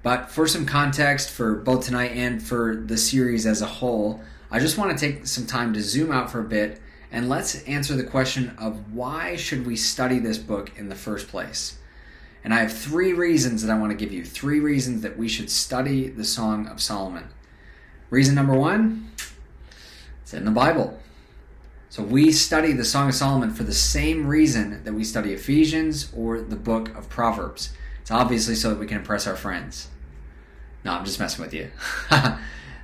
But 0.04 0.32
for 0.32 0.48
some 0.48 0.66
context 0.66 1.32
for 1.32 1.56
both 1.56 1.84
tonight 1.84 2.14
and 2.16 2.42
for 2.42 2.78
the 2.78 2.96
series 2.96 3.46
as 3.46 3.62
a 3.62 3.66
whole, 3.66 4.22
I 4.50 4.60
just 4.60 4.78
want 4.78 4.98
to 4.98 5.06
take 5.06 5.28
some 5.28 5.46
time 5.46 5.74
to 5.74 5.82
zoom 5.82 6.14
out 6.14 6.32
for 6.32 6.40
a 6.40 6.46
bit 6.46 6.82
and 7.12 7.28
let's 7.28 7.62
answer 7.64 7.94
the 7.94 8.06
question 8.06 8.56
of 8.58 8.94
why 8.94 9.36
should 9.36 9.68
we 9.68 9.76
study 9.76 10.20
this 10.20 10.38
book 10.38 10.72
in 10.78 10.88
the 10.88 10.96
first 10.96 11.28
place? 11.28 11.78
And 12.42 12.54
I 12.54 12.60
have 12.60 12.72
three 12.72 13.12
reasons 13.12 13.64
that 13.64 13.72
I 13.74 13.78
want 13.78 13.92
to 13.92 13.98
give 13.98 14.14
you. 14.14 14.24
Three 14.24 14.62
reasons 14.62 15.02
that 15.02 15.18
we 15.18 15.28
should 15.28 15.50
study 15.50 16.08
the 16.08 16.24
Song 16.24 16.68
of 16.68 16.82
Solomon. 16.82 17.32
Reason 18.10 18.34
number 18.34 18.58
one 18.58 19.12
it's 20.22 20.34
in 20.34 20.46
the 20.46 20.52
Bible. 20.52 21.01
So 21.92 22.02
we 22.02 22.32
study 22.32 22.72
the 22.72 22.86
Song 22.86 23.10
of 23.10 23.16
Solomon 23.16 23.52
for 23.52 23.64
the 23.64 23.74
same 23.74 24.26
reason 24.26 24.82
that 24.86 24.94
we 24.94 25.04
study 25.04 25.34
Ephesians 25.34 26.10
or 26.16 26.40
the 26.40 26.56
book 26.56 26.88
of 26.96 27.10
Proverbs. 27.10 27.74
It's 28.00 28.10
obviously 28.10 28.56
so 28.56 28.70
that 28.70 28.80
we 28.80 28.88
can 28.88 29.00
impress 29.00 29.28
our 29.28 29.36
friends. 29.36 29.90
No, 30.86 30.94
I'm 30.94 31.04
just 31.04 31.20
messing 31.20 31.44
with 31.44 31.54
you. 31.54 31.70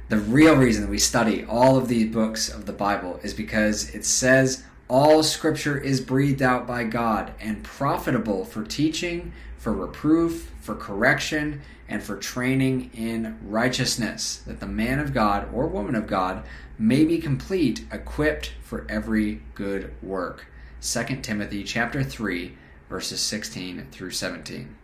the 0.10 0.18
real 0.18 0.58
reason 0.58 0.82
that 0.82 0.90
we 0.90 0.98
study 0.98 1.46
all 1.46 1.78
of 1.78 1.88
these 1.88 2.14
books 2.14 2.50
of 2.50 2.66
the 2.66 2.74
Bible 2.74 3.22
is 3.24 3.34
because 3.34 3.96
it 3.96 4.04
says 4.04 4.66
all 4.90 5.24
scripture 5.24 5.78
is 5.78 6.02
breathed 6.02 6.42
out 6.42 6.68
by 6.68 6.84
God 6.84 7.32
and 7.40 7.64
profitable 7.64 8.44
for 8.44 8.66
teaching, 8.66 9.32
for 9.58 9.72
reproof, 9.72 10.52
for 10.60 10.76
correction, 10.76 11.62
and 11.90 12.04
for 12.04 12.18
training 12.18 12.92
in 12.94 13.38
righteousness, 13.42 14.38
that 14.48 14.60
the 14.60 14.68
man 14.68 15.00
of 15.00 15.14
God 15.14 15.48
or 15.54 15.68
woman 15.68 15.96
of 15.96 16.08
God 16.08 16.44
may 16.78 17.06
be 17.06 17.18
complete, 17.18 17.86
equipped 17.92 18.54
for 18.62 18.86
every 18.90 19.42
good 19.56 19.94
work. 20.02 20.48
2 20.82 21.04
Timothy 21.22 21.64
chapter 21.64 22.04
3 22.04 22.58
verses 22.90 23.20
16 23.20 23.88
through 23.92 24.12
17. 24.12 24.76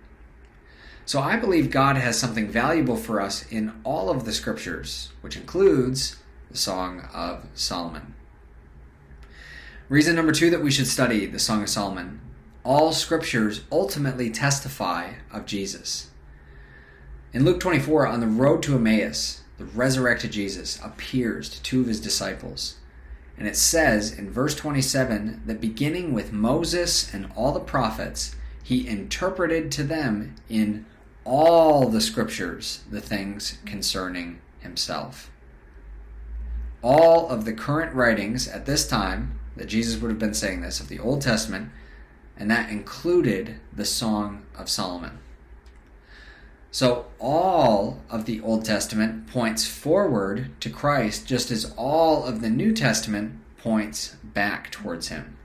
So 1.06 1.20
I 1.20 1.38
believe 1.38 1.70
God 1.70 1.98
has 1.98 2.18
something 2.18 2.48
valuable 2.48 2.96
for 2.96 3.20
us 3.20 3.46
in 3.52 3.74
all 3.84 4.10
of 4.10 4.26
the 4.26 4.32
scriptures, 4.32 5.12
which 5.22 5.36
includes 5.36 6.18
the 6.50 6.58
Song 6.58 7.08
of 7.14 7.46
Solomon. 7.54 8.14
Reason 9.90 10.16
number 10.16 10.32
2 10.32 10.50
that 10.50 10.64
we 10.64 10.72
should 10.72 10.88
study 10.88 11.26
the 11.26 11.40
Song 11.40 11.62
of 11.62 11.70
Solomon 11.70 12.22
all 12.64 12.94
scriptures 12.94 13.62
ultimately 13.72 14.30
testify 14.30 15.14
of 15.32 15.46
Jesus. 15.46 16.10
In 17.34 17.46
Luke 17.46 17.60
24, 17.60 18.06
on 18.06 18.20
the 18.20 18.28
road 18.28 18.62
to 18.62 18.76
Emmaus, 18.76 19.42
the 19.58 19.66
resurrected 19.66 20.32
Jesus 20.32 20.80
appears 20.84 21.50
to 21.50 21.64
two 21.64 21.82
of 21.82 21.88
his 21.88 22.00
disciples. 22.00 22.76
And 23.40 23.48
it 23.48 23.58
says 23.58 24.12
in 24.12 24.30
verse 24.30 24.54
27 24.54 25.42
that 25.48 25.60
beginning 25.60 26.14
with 26.14 26.32
Moses 26.32 27.12
and 27.12 27.32
all 27.36 27.52
the 27.52 27.60
prophets, 27.60 28.36
he 28.62 28.88
interpreted 28.88 29.72
to 29.72 29.84
them 29.84 30.36
in 30.48 30.86
all 31.26 31.90
the 31.90 32.02
scriptures 32.02 32.84
the 32.92 33.02
things 33.02 33.58
concerning 33.66 34.40
himself. 34.60 35.32
All 36.84 37.28
of 37.30 37.46
the 37.46 37.54
current 37.54 37.96
writings 37.96 38.48
at 38.48 38.68
this 38.68 38.88
time 38.88 39.40
that 39.56 39.66
Jesus 39.66 40.00
would 40.00 40.12
have 40.12 40.20
been 40.20 40.36
saying 40.36 40.62
this 40.62 40.80
of 40.80 40.88
the 40.88 41.00
Old 41.00 41.24
Testament 41.24 41.72
and 42.38 42.52
that 42.52 42.70
included 42.70 43.56
the 43.76 43.86
Song 43.86 44.44
of 44.56 44.70
Solomon. 44.70 45.18
So, 46.74 47.06
all 47.20 48.02
of 48.10 48.26
the 48.26 48.42
Old 48.42 48.66
Testament 48.66 49.28
points 49.28 49.66
forward 49.66 50.50
to 50.60 50.70
Christ, 50.70 51.26
just 51.26 51.52
as 51.52 51.74
all 51.78 52.26
of 52.26 52.42
the 52.42 52.50
New 52.50 52.74
Testament 52.74 53.40
points 53.58 54.18
back 54.24 54.72
towards 54.72 55.08
Him. 55.08 55.38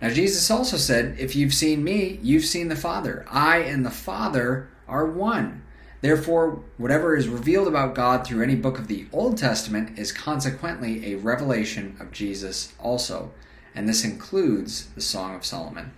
Now, 0.00 0.10
Jesus 0.10 0.48
also 0.48 0.76
said, 0.76 1.16
If 1.18 1.34
you've 1.34 1.54
seen 1.54 1.82
me, 1.82 2.20
you've 2.22 2.44
seen 2.44 2.68
the 2.68 2.76
Father. 2.76 3.24
I 3.28 3.58
and 3.58 3.84
the 3.84 3.90
Father 3.90 4.68
are 4.86 5.06
one. 5.06 5.62
Therefore, 6.02 6.62
whatever 6.76 7.16
is 7.16 7.26
revealed 7.26 7.66
about 7.66 7.96
God 7.96 8.24
through 8.24 8.44
any 8.44 8.54
book 8.54 8.78
of 8.78 8.86
the 8.86 9.06
Old 9.12 9.36
Testament 9.36 9.98
is 9.98 10.12
consequently 10.12 11.12
a 11.12 11.18
revelation 11.18 11.96
of 11.98 12.12
Jesus 12.12 12.72
also 12.78 13.32
and 13.74 13.88
this 13.88 14.04
includes 14.04 14.86
the 14.94 15.00
Song 15.00 15.34
of 15.34 15.44
Solomon. 15.44 15.92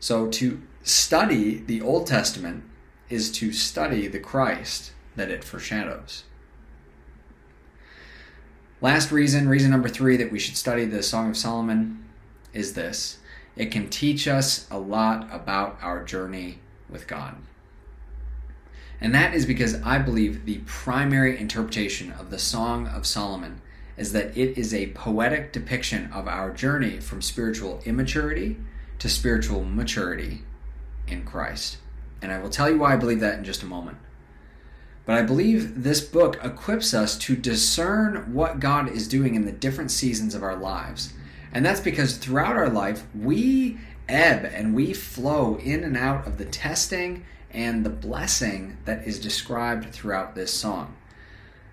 So 0.00 0.28
to 0.28 0.62
study 0.82 1.58
the 1.58 1.80
Old 1.80 2.06
Testament 2.06 2.64
is 3.10 3.30
to 3.32 3.52
study 3.52 4.06
the 4.06 4.20
Christ 4.20 4.92
that 5.16 5.30
it 5.30 5.44
foreshadows. 5.44 6.24
Last 8.80 9.10
reason, 9.10 9.48
reason 9.48 9.70
number 9.70 9.88
three 9.88 10.16
that 10.16 10.30
we 10.30 10.38
should 10.38 10.56
study 10.56 10.84
the 10.84 11.02
Song 11.02 11.30
of 11.30 11.36
Solomon 11.36 12.04
is 12.52 12.74
this 12.74 13.18
it 13.56 13.72
can 13.72 13.90
teach 13.90 14.28
us 14.28 14.68
a 14.70 14.78
lot 14.78 15.28
about 15.32 15.78
our 15.82 16.04
journey 16.04 16.60
with 16.88 17.08
God. 17.08 17.34
And 19.00 19.14
that 19.14 19.34
is 19.34 19.46
because 19.46 19.82
I 19.82 19.98
believe 19.98 20.44
the 20.44 20.58
primary 20.64 21.38
interpretation 21.38 22.12
of 22.12 22.30
the 22.30 22.38
Song 22.38 22.86
of 22.86 23.06
Solomon 23.06 23.60
is 23.96 24.12
that 24.12 24.36
it 24.36 24.56
is 24.56 24.72
a 24.72 24.90
poetic 24.90 25.52
depiction 25.52 26.10
of 26.12 26.28
our 26.28 26.52
journey 26.52 27.00
from 27.00 27.20
spiritual 27.20 27.80
immaturity 27.84 28.56
to 29.00 29.08
spiritual 29.08 29.64
maturity 29.64 30.42
in 31.08 31.24
Christ. 31.24 31.78
And 32.20 32.32
I 32.32 32.38
will 32.38 32.50
tell 32.50 32.70
you 32.70 32.78
why 32.78 32.92
I 32.92 32.96
believe 32.96 33.20
that 33.20 33.38
in 33.38 33.44
just 33.44 33.62
a 33.62 33.66
moment. 33.66 33.98
But 35.06 35.16
I 35.16 35.22
believe 35.22 35.84
this 35.84 36.00
book 36.02 36.38
equips 36.44 36.92
us 36.92 37.16
to 37.18 37.34
discern 37.34 38.34
what 38.34 38.60
God 38.60 38.90
is 38.90 39.08
doing 39.08 39.34
in 39.34 39.46
the 39.46 39.52
different 39.52 39.90
seasons 39.90 40.34
of 40.34 40.42
our 40.42 40.56
lives. 40.56 41.14
And 41.52 41.64
that's 41.64 41.80
because 41.80 42.18
throughout 42.18 42.56
our 42.56 42.68
life, 42.68 43.04
we 43.18 43.78
ebb 44.08 44.44
and 44.52 44.74
we 44.74 44.92
flow 44.92 45.56
in 45.56 45.82
and 45.82 45.96
out 45.96 46.26
of 46.26 46.38
the 46.38 46.44
testing 46.44 47.24
and 47.50 47.84
the 47.84 47.90
blessing 47.90 48.76
that 48.84 49.06
is 49.06 49.18
described 49.18 49.92
throughout 49.92 50.34
this 50.34 50.52
song. 50.52 50.94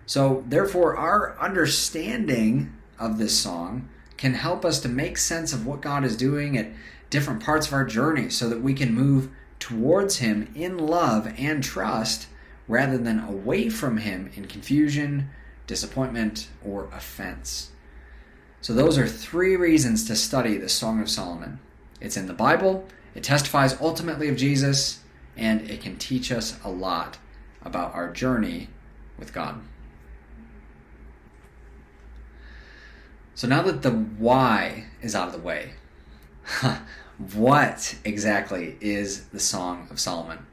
So, 0.05 0.43
therefore, 0.47 0.95
our 0.95 1.37
understanding 1.39 2.73
of 2.99 3.17
this 3.17 3.37
song 3.37 3.89
can 4.17 4.35
help 4.35 4.63
us 4.63 4.79
to 4.81 4.87
make 4.87 5.17
sense 5.17 5.51
of 5.51 5.65
what 5.65 5.81
God 5.81 6.05
is 6.05 6.15
doing 6.15 6.57
at 6.57 6.71
different 7.09 7.43
parts 7.43 7.67
of 7.67 7.73
our 7.73 7.85
journey 7.85 8.29
so 8.29 8.47
that 8.49 8.61
we 8.61 8.73
can 8.73 8.93
move 8.93 9.29
towards 9.59 10.17
Him 10.17 10.51
in 10.55 10.77
love 10.77 11.33
and 11.37 11.63
trust 11.63 12.27
rather 12.67 12.97
than 12.97 13.19
away 13.19 13.69
from 13.69 13.97
Him 13.97 14.31
in 14.35 14.45
confusion, 14.45 15.29
disappointment, 15.67 16.49
or 16.63 16.85
offense. 16.93 17.71
So, 18.61 18.73
those 18.73 18.97
are 18.97 19.07
three 19.07 19.55
reasons 19.55 20.05
to 20.07 20.15
study 20.15 20.57
the 20.57 20.69
Song 20.69 20.99
of 20.99 21.09
Solomon. 21.09 21.59
It's 22.01 22.17
in 22.17 22.27
the 22.27 22.33
Bible, 22.33 22.87
it 23.13 23.23
testifies 23.23 23.79
ultimately 23.79 24.27
of 24.27 24.37
Jesus, 24.37 24.99
and 25.37 25.69
it 25.69 25.81
can 25.81 25.97
teach 25.97 26.31
us 26.31 26.57
a 26.63 26.69
lot 26.69 27.17
about 27.61 27.93
our 27.93 28.11
journey 28.11 28.69
with 29.17 29.33
God. 29.33 29.61
So 33.33 33.47
now 33.47 33.61
that 33.63 33.81
the 33.81 33.91
why 33.91 34.85
is 35.01 35.13
out 35.13 35.27
of 35.27 35.33
the 35.33 35.39
way, 35.39 35.73
what 37.33 37.95
exactly 38.03 38.77
is 38.81 39.25
the 39.25 39.39
Song 39.39 39.87
of 39.89 39.99
Solomon? 39.99 40.45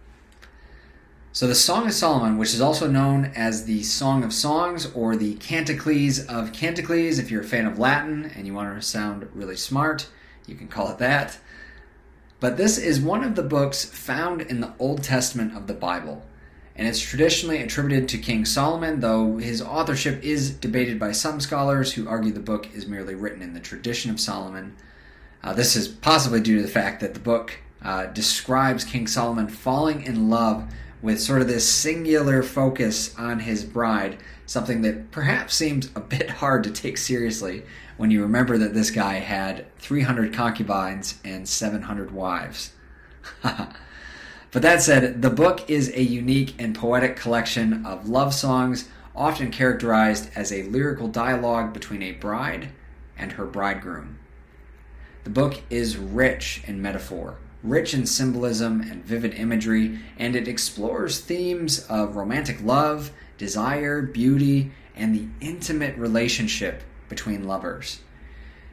So, 1.35 1.47
the 1.47 1.55
Song 1.55 1.87
of 1.87 1.95
Solomon, 1.95 2.37
which 2.37 2.53
is 2.53 2.61
also 2.61 2.87
known 2.89 3.33
as 3.35 3.65
the 3.65 3.83
Song 3.83 4.23
of 4.23 4.33
Songs 4.35 4.93
or 4.95 5.17
the 5.17 5.35
Canticles 5.37 6.27
of 6.27 6.53
Canticles, 6.53 7.19
if 7.19 7.31
you're 7.31 7.41
a 7.41 7.45
fan 7.45 7.67
of 7.67 7.79
Latin 7.79 8.31
and 8.37 8.47
you 8.47 8.53
want 8.53 8.75
to 8.75 8.87
sound 8.87 9.29
really 9.35 9.57
smart, 9.57 10.09
you 10.47 10.55
can 10.55 10.69
call 10.69 10.91
it 10.91 10.99
that. 10.99 11.39
But 12.39 12.57
this 12.57 12.77
is 12.77 13.01
one 13.01 13.25
of 13.25 13.35
the 13.35 13.43
books 13.43 13.85
found 13.85 14.43
in 14.43 14.61
the 14.61 14.75
Old 14.79 15.03
Testament 15.03 15.57
of 15.57 15.69
the 15.69 15.75
Bible 15.75 16.23
and 16.75 16.89
it's 16.89 17.01
traditionally 17.01 17.63
attributed 17.63 18.09
to 18.09 18.19
King 18.19 18.45
Solomon, 18.45 19.01
though 19.01 19.37
his 19.37 19.61
authorship 19.61 20.23
is 20.23 20.51
debated 20.51 20.99
by 20.99 21.13
some 21.13 21.39
scholars 21.39 21.93
who 21.93 22.09
argue 22.09 22.33
the 22.33 22.41
book 22.41 22.75
is 22.75 22.87
merely 22.87 23.15
written 23.15 23.43
in 23.43 23.53
the 23.53 23.61
tradition 23.61 24.11
of 24.11 24.19
Solomon. 24.19 24.77
Uh, 25.43 25.53
this 25.53 25.77
is 25.77 25.89
possibly 25.89 26.41
due 26.41 26.57
to 26.57 26.63
the 26.63 26.69
fact 26.69 27.01
that 27.01 27.15
the 27.15 27.21
book 27.21 27.59
uh, 27.83 28.07
describes 28.07 28.85
King 28.85 29.07
Solomon 29.07 29.49
falling 29.49 30.03
in 30.03 30.31
love 30.31 30.65
with 31.01 31.21
sort 31.21 31.43
of 31.43 31.49
this 31.49 31.69
singular 31.69 32.43
focus 32.43 33.19
on 33.19 33.41
his 33.41 33.65
bride, 33.65 34.19
something 34.47 34.83
that 34.83 35.11
perhaps 35.11 35.55
seems 35.55 35.91
a 35.97 36.01
bit 36.01 36.31
hard 36.31 36.63
to 36.65 36.71
take 36.71 36.97
seriously 36.97 37.65
when 37.97 38.11
you 38.11 38.23
remember 38.23 38.57
that 38.59 38.73
this 38.73 38.91
guy 38.91 39.15
had 39.15 39.67
300 39.79 40.33
concubines 40.33 41.19
and 41.25 41.49
700 41.49 42.13
wives. 42.13 42.73
But 44.53 44.61
that 44.61 44.83
said, 44.83 45.23
the 45.23 45.31
book 45.31 45.69
is 45.69 45.89
a 45.95 46.03
unique 46.03 46.55
and 46.59 46.75
poetic 46.75 47.17
collection 47.17 47.87
of 47.87 48.09
love 48.09 48.35
songs, 48.35 48.87
often 49.17 49.51
characterized 49.51 50.31
as 50.37 50.53
a 50.53 50.65
lyrical 50.65 51.09
dialogue 51.09 51.73
between 51.73 52.03
a 52.03 52.13
bride 52.13 52.69
and 53.17 53.33
her 53.33 53.47
bridegroom. 53.47 54.19
The 55.25 55.31
book 55.31 55.63
is 55.71 55.97
rich 55.97 56.65
in 56.67 56.83
metaphor, 56.83 57.37
rich 57.63 57.95
in 57.95 58.07
symbolism 58.07 58.81
and 58.81 59.05
vivid 59.05 59.35
imagery, 59.35 60.01
and 60.19 60.35
it 60.35 60.49
explores 60.49 61.21
themes 61.21 61.87
of 61.87 62.17
romantic 62.17 62.61
love, 62.61 63.13
desire, 63.39 64.03
beauty, 64.03 64.73
and 64.97 65.15
the 65.15 65.29
intimate 65.41 65.97
relationship 65.97 66.83
between 67.09 67.47
lovers. 67.47 68.01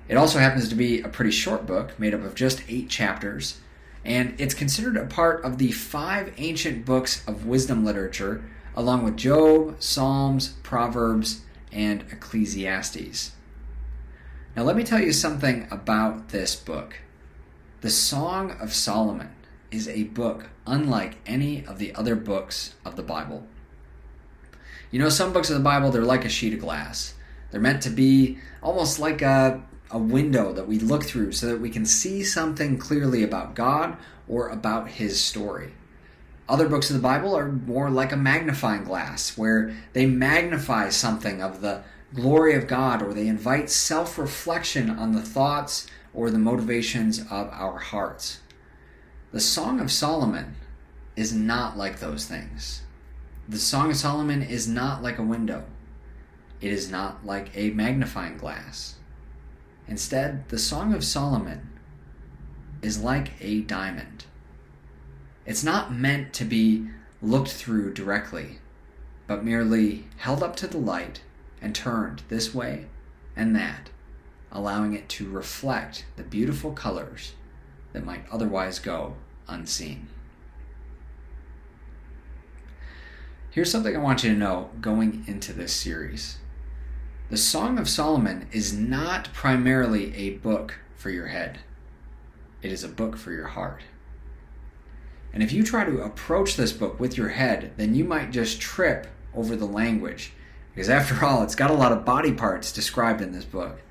It 0.08 0.18
also 0.18 0.40
happens 0.40 0.70
to 0.70 0.76
be 0.76 1.02
a 1.02 1.08
pretty 1.08 1.30
short 1.30 1.68
book, 1.68 2.00
made 2.00 2.16
up 2.16 2.24
of 2.24 2.34
just 2.34 2.64
eight 2.68 2.90
chapters, 2.90 3.60
and 4.04 4.34
it's 4.40 4.56
considered 4.56 4.98
a 4.98 5.06
part 5.06 5.44
of 5.44 5.60
the 5.60 5.72
five 5.72 6.34
ancient 6.38 6.84
books 6.84 7.28
of 7.28 7.46
wisdom 7.46 7.86
literature, 7.86 8.44
along 8.76 9.04
with 9.04 9.18
Job, 9.18 9.76
Psalms, 9.80 10.50
Proverbs, 10.64 11.42
and 11.72 12.02
Ecclesiastes. 12.12 13.34
Now, 14.60 14.66
let 14.66 14.76
me 14.76 14.84
tell 14.84 15.00
you 15.00 15.14
something 15.14 15.70
about 15.72 16.28
this 16.28 16.54
book. 16.54 17.00
The 17.80 17.90
Song 17.90 18.52
of 18.60 18.74
Solomon 18.74 19.30
is 19.72 19.88
a 19.88 20.04
book 20.04 20.50
unlike 20.68 21.16
any 21.26 21.66
of 21.66 21.80
the 21.80 21.96
other 21.96 22.14
books 22.14 22.76
of 22.84 22.98
the 22.98 23.02
Bible. 23.02 23.48
You 24.92 25.00
know, 25.00 25.08
some 25.08 25.32
books 25.32 25.50
of 25.50 25.56
the 25.56 25.64
Bible, 25.64 25.92
they're 25.92 26.02
like 26.02 26.26
a 26.26 26.30
sheet 26.30 26.54
of 26.54 26.60
glass. 26.60 27.14
They're 27.52 27.62
meant 27.62 27.82
to 27.84 27.90
be 27.90 28.40
almost 28.62 29.00
like 29.00 29.22
a 29.22 29.64
a 29.92 29.98
window 29.98 30.52
that 30.52 30.68
we 30.68 30.78
look 30.78 31.06
through 31.06 31.32
so 31.32 31.48
that 31.48 31.62
we 31.62 31.70
can 31.70 31.86
see 31.86 32.22
something 32.22 32.78
clearly 32.78 33.24
about 33.24 33.56
God 33.56 33.96
or 34.28 34.50
about 34.50 34.90
His 34.90 35.24
story. 35.24 35.72
Other 36.50 36.68
books 36.68 36.90
of 36.90 36.98
the 36.98 37.02
Bible 37.02 37.34
are 37.34 37.50
more 37.50 37.90
like 37.90 38.12
a 38.12 38.18
magnifying 38.18 38.84
glass, 38.84 39.38
where 39.38 39.74
they 39.94 40.06
magnify 40.06 40.90
something 40.90 41.42
of 41.42 41.62
the 41.62 41.84
glory 42.14 42.56
of 42.56 42.68
God 42.68 43.02
or 43.02 43.14
they 43.14 43.28
invite 43.28 43.70
self 43.70 44.18
reflection 44.18 44.90
on 44.90 45.12
the 45.14 45.22
thoughts 45.22 45.88
or 46.14 46.30
the 46.30 46.40
motivations 46.40 47.20
of 47.20 47.50
our 47.52 47.78
hearts. 47.78 48.40
The 49.32 49.40
Song 49.40 49.80
of 49.80 49.92
Solomon 49.92 50.56
is 51.16 51.34
not 51.34 51.78
like 51.78 52.00
those 52.00 52.26
things. 52.26 52.82
The 53.48 53.60
Song 53.60 53.92
of 53.92 53.98
Solomon 53.98 54.42
is 54.42 54.68
not 54.68 55.04
like 55.04 55.20
a 55.20 55.24
window, 55.24 55.66
it 56.62 56.72
is 56.72 56.90
not 56.90 57.26
like 57.26 57.56
a 57.56 57.72
magnifying 57.72 58.38
glass. 58.38 58.96
Instead, 59.88 60.50
the 60.50 60.60
Song 60.60 60.94
of 60.94 61.04
Solomon 61.04 61.70
is 62.82 63.02
like 63.02 63.32
a 63.42 63.62
diamond. 63.62 64.26
It's 65.46 65.64
not 65.64 65.94
meant 65.94 66.32
to 66.34 66.46
be 66.46 66.88
looked 67.22 67.52
through 67.52 67.94
directly, 67.94 68.60
but 69.28 69.44
merely 69.44 70.08
held 70.18 70.44
up 70.44 70.56
to 70.58 70.68
the 70.68 70.78
light 70.78 71.22
and 71.62 71.76
turned 71.76 72.24
this 72.30 72.54
way 72.54 72.86
and 73.36 73.56
that, 73.56 73.90
allowing 74.52 74.94
it 74.94 75.08
to 75.10 75.30
reflect 75.30 76.06
the 76.16 76.24
beautiful 76.24 76.72
colors 76.72 77.34
that 77.94 78.06
might 78.06 78.26
otherwise 78.32 78.80
go 78.80 79.16
unseen. 79.48 80.08
Here's 83.52 83.72
something 83.72 83.96
I 83.96 84.00
want 84.00 84.24
you 84.24 84.32
to 84.32 84.38
know 84.38 84.70
going 84.80 85.24
into 85.28 85.54
this 85.54 85.74
series. 85.74 86.38
The 87.30 87.38
Song 87.38 87.80
of 87.80 87.90
Solomon 87.90 88.48
is 88.52 88.74
not 88.74 89.34
primarily 89.34 90.16
a 90.16 90.38
book 90.38 90.80
for 90.96 91.10
your 91.10 91.28
head, 91.28 91.60
it 92.62 92.72
is 92.72 92.84
a 92.84 92.90
book 92.90 93.18
for 93.18 93.32
your 93.32 93.48
heart. 93.48 93.84
And 95.32 95.44
if 95.44 95.52
you 95.52 95.64
try 95.64 95.86
to 95.86 96.02
approach 96.02 96.56
this 96.56 96.72
book 96.72 97.00
with 97.00 97.18
your 97.18 97.30
head, 97.30 97.74
then 97.78 97.96
you 97.96 98.04
might 98.04 98.32
just 98.32 98.60
trip 98.60 99.08
over 99.34 99.56
the 99.56 99.66
language, 99.66 100.34
because 100.80 100.90
after 100.90 101.26
all, 101.26 101.44
it's 101.44 101.56
got 101.56 101.72
a 101.72 101.76
lot 101.76 101.92
of 101.92 102.06
body 102.06 102.32
parts 102.32 102.72
described 102.72 103.22
in 103.22 103.34
this 103.34 103.46
book. 103.46 103.82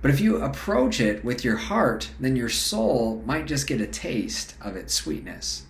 But 0.00 0.10
if 0.10 0.20
you 0.20 0.42
approach 0.42 1.00
it 1.00 1.24
with 1.24 1.44
your 1.44 1.56
heart, 1.56 2.10
then 2.18 2.34
your 2.34 2.48
soul 2.48 3.22
might 3.26 3.46
just 3.46 3.66
get 3.66 3.80
a 3.80 3.86
taste 3.86 4.54
of 4.60 4.74
its 4.74 4.94
sweetness. 4.94 5.64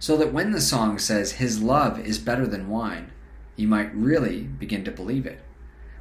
So 0.00 0.16
that 0.16 0.32
when 0.32 0.52
the 0.52 0.60
song 0.60 0.98
says, 0.98 1.32
His 1.32 1.62
love 1.62 2.00
is 2.00 2.18
better 2.18 2.46
than 2.46 2.70
wine, 2.70 3.12
you 3.56 3.68
might 3.68 3.94
really 3.94 4.44
begin 4.44 4.84
to 4.84 4.90
believe 4.90 5.26
it 5.26 5.40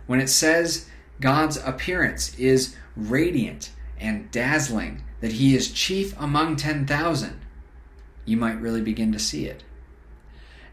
when 0.07 0.21
it 0.21 0.29
says 0.29 0.87
God's 1.19 1.57
appearance 1.57 2.33
is 2.39 2.75
radiant 2.95 3.71
and 3.99 4.31
dazzling, 4.31 5.03
that 5.19 5.33
he 5.33 5.55
is 5.55 5.71
chief 5.71 6.19
among 6.19 6.55
10,000, 6.55 7.41
you 8.25 8.37
might 8.37 8.59
really 8.59 8.81
begin 8.81 9.11
to 9.11 9.19
see 9.19 9.45
it. 9.45 9.63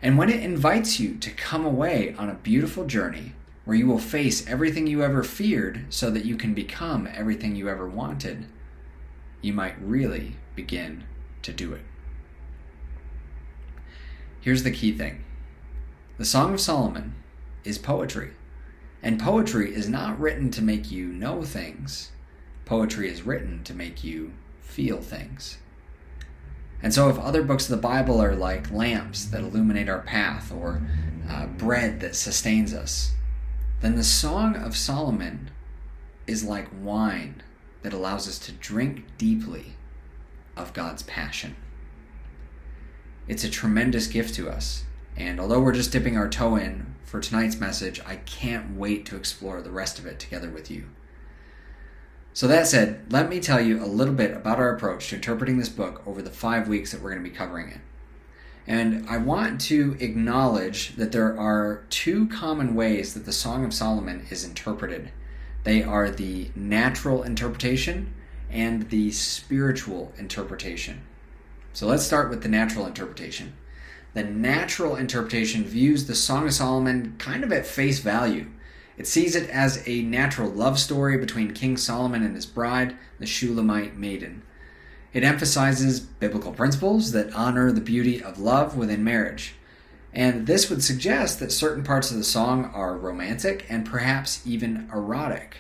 And 0.05 0.19
when 0.19 0.29
it 0.29 0.43
invites 0.43 1.01
you 1.01 1.15
to 1.15 1.31
come 1.31 1.65
away 1.65 2.15
on 2.19 2.29
a 2.29 2.35
beautiful 2.35 2.85
journey 2.85 3.33
where 3.65 3.75
you 3.75 3.87
will 3.87 3.99
face 3.99 4.47
everything 4.47 4.87
you 4.87 5.03
ever 5.03 5.25
feared 5.25 5.87
so 5.89 6.11
that 6.11 6.27
you 6.27 6.37
can 6.37 6.53
become 6.53 7.09
everything 7.11 7.57
you 7.57 7.71
ever 7.71 7.89
wanted, 7.89 8.45
you 9.41 9.55
might 9.55 9.81
really 9.81 10.37
begin 10.55 11.05
to 11.41 11.55
do 11.55 11.73
it. 11.73 11.81
Here's 14.43 14.63
the 14.63 14.71
key 14.71 14.93
thing 14.93 15.25
the 16.19 16.27
Song 16.27 16.53
of 16.53 16.61
Solomon 16.61 17.15
is 17.65 17.79
poetry. 17.79 18.33
And 19.03 19.19
poetry 19.19 19.75
is 19.75 19.89
not 19.89 20.21
written 20.21 20.51
to 20.51 20.63
make 20.63 20.91
you 20.91 21.07
know 21.07 21.43
things, 21.43 22.11
poetry 22.67 23.09
is 23.11 23.23
written 23.23 23.65
to 23.65 23.73
make 23.73 24.05
you 24.05 24.35
feel 24.61 25.01
things. 25.01 25.57
And 26.83 26.93
so, 26.93 27.09
if 27.09 27.19
other 27.19 27.43
books 27.43 27.65
of 27.65 27.71
the 27.71 27.77
Bible 27.83 28.23
are 28.23 28.35
like 28.35 28.71
lamps 28.71 29.25
that 29.27 29.41
illuminate 29.41 29.89
our 29.89 30.01
path 30.01 30.53
or 30.53 30.83
uh, 31.29 31.47
bread 31.47 32.01
that 32.01 32.15
sustains 32.15 32.75
us, 32.75 33.13
then 33.81 33.97
the 33.97 34.05
Song 34.05 34.57
of 34.57 34.77
Solomon 34.77 35.51
is 36.27 36.45
like 36.45 36.69
wine 36.81 37.43
that 37.83 37.93
allows 37.93 38.29
us 38.29 38.39
to 38.41 38.53
drink 38.53 39.05
deeply 39.19 39.75
of 40.57 40.73
God's 40.73 41.03
passion. 41.03 41.57
It's 43.27 43.45
a 43.45 43.51
tremendous 43.51 44.07
gift 44.07 44.35
to 44.35 44.51
us. 44.51 44.85
And 45.17 45.41
although 45.41 45.61
we're 45.61 45.73
just 45.73 45.93
dipping 45.93 46.17
our 46.17 46.29
toe 46.29 46.57
in 46.57 46.95
for 47.05 47.21
tonight's 47.21 47.61
message, 47.61 48.01
I 48.05 48.17
can't 48.17 48.77
wait 48.77 49.07
to 49.07 49.17
explore 49.17 49.63
the 49.63 49.71
rest 49.71 49.99
of 49.99 50.07
it 50.07 50.19
together 50.19 50.51
with 50.51 50.71
you. 50.71 50.87
So, 52.35 52.47
that 52.49 52.67
said, 52.67 53.11
let 53.11 53.31
me 53.31 53.41
tell 53.41 53.61
you 53.61 53.83
a 53.83 53.87
little 53.87 54.13
bit 54.13 54.37
about 54.37 54.59
our 54.59 54.75
approach 54.75 55.09
to 55.09 55.15
interpreting 55.15 55.59
this 55.59 55.69
book 55.69 56.03
over 56.07 56.21
the 56.21 56.31
five 56.31 56.69
weeks 56.69 56.93
that 56.93 57.01
we're 57.01 57.13
going 57.13 57.25
to 57.25 57.31
be 57.31 57.35
covering 57.35 57.69
it. 57.69 57.81
And 58.67 59.09
I 59.09 59.19
want 59.19 59.61
to 59.63 59.97
acknowledge 60.01 60.97
that 60.97 61.13
there 61.13 61.39
are 61.39 61.85
two 61.91 62.29
common 62.29 62.75
ways 62.75 63.15
that 63.15 63.25
the 63.25 63.33
Song 63.33 63.65
of 63.65 63.73
Solomon 63.73 64.27
is 64.31 64.45
interpreted 64.45 65.11
they 65.65 65.83
are 65.83 66.11
the 66.11 66.51
natural 66.55 67.23
interpretation 67.23 68.15
and 68.51 68.91
the 68.91 69.11
spiritual 69.11 70.13
interpretation. 70.19 71.01
So 71.73 71.87
let's 71.87 72.05
start 72.05 72.31
with 72.31 72.43
the 72.43 72.49
natural 72.49 72.87
interpretation. 72.87 73.55
The 74.13 74.23
natural 74.23 74.95
interpretation 74.95 75.65
views 75.65 76.07
the 76.07 76.15
Song 76.15 76.47
of 76.47 76.53
Solomon 76.53 77.17
kind 77.19 77.43
of 77.43 77.51
at 77.51 77.67
face 77.67 77.99
value. 77.99 78.47
It 78.97 79.07
sees 79.07 79.35
it 79.35 79.51
as 79.51 79.83
a 79.87 80.03
natural 80.03 80.51
love 80.51 80.79
story 80.79 81.19
between 81.19 81.53
King 81.53 81.77
Solomon 81.77 82.23
and 82.23 82.35
his 82.35 82.47
bride, 82.47 82.97
the 83.19 83.27
Shulamite 83.27 83.97
maiden. 83.97 84.43
It 85.13 85.25
emphasizes 85.25 86.01
biblical 86.01 86.53
principles 86.53 87.13
that 87.13 87.33
honor 87.35 87.73
the 87.73 87.81
beauty 87.81 88.23
of 88.23 88.39
love 88.39 88.77
within 88.77 89.05
marriage. 89.05 89.55
And 90.13 90.47
this 90.47 90.71
would 90.71 90.83
suggest 90.83 91.41
that 91.41 91.53
certain 91.53 91.83
parts 91.83 92.11
of 92.11 92.19
the 92.19 92.25
song 92.25 92.67
are 92.73 92.97
romantic 92.97 93.67
and 93.69 93.85
perhaps 93.85 94.47
even 94.47 94.89
erotic. 94.93 95.59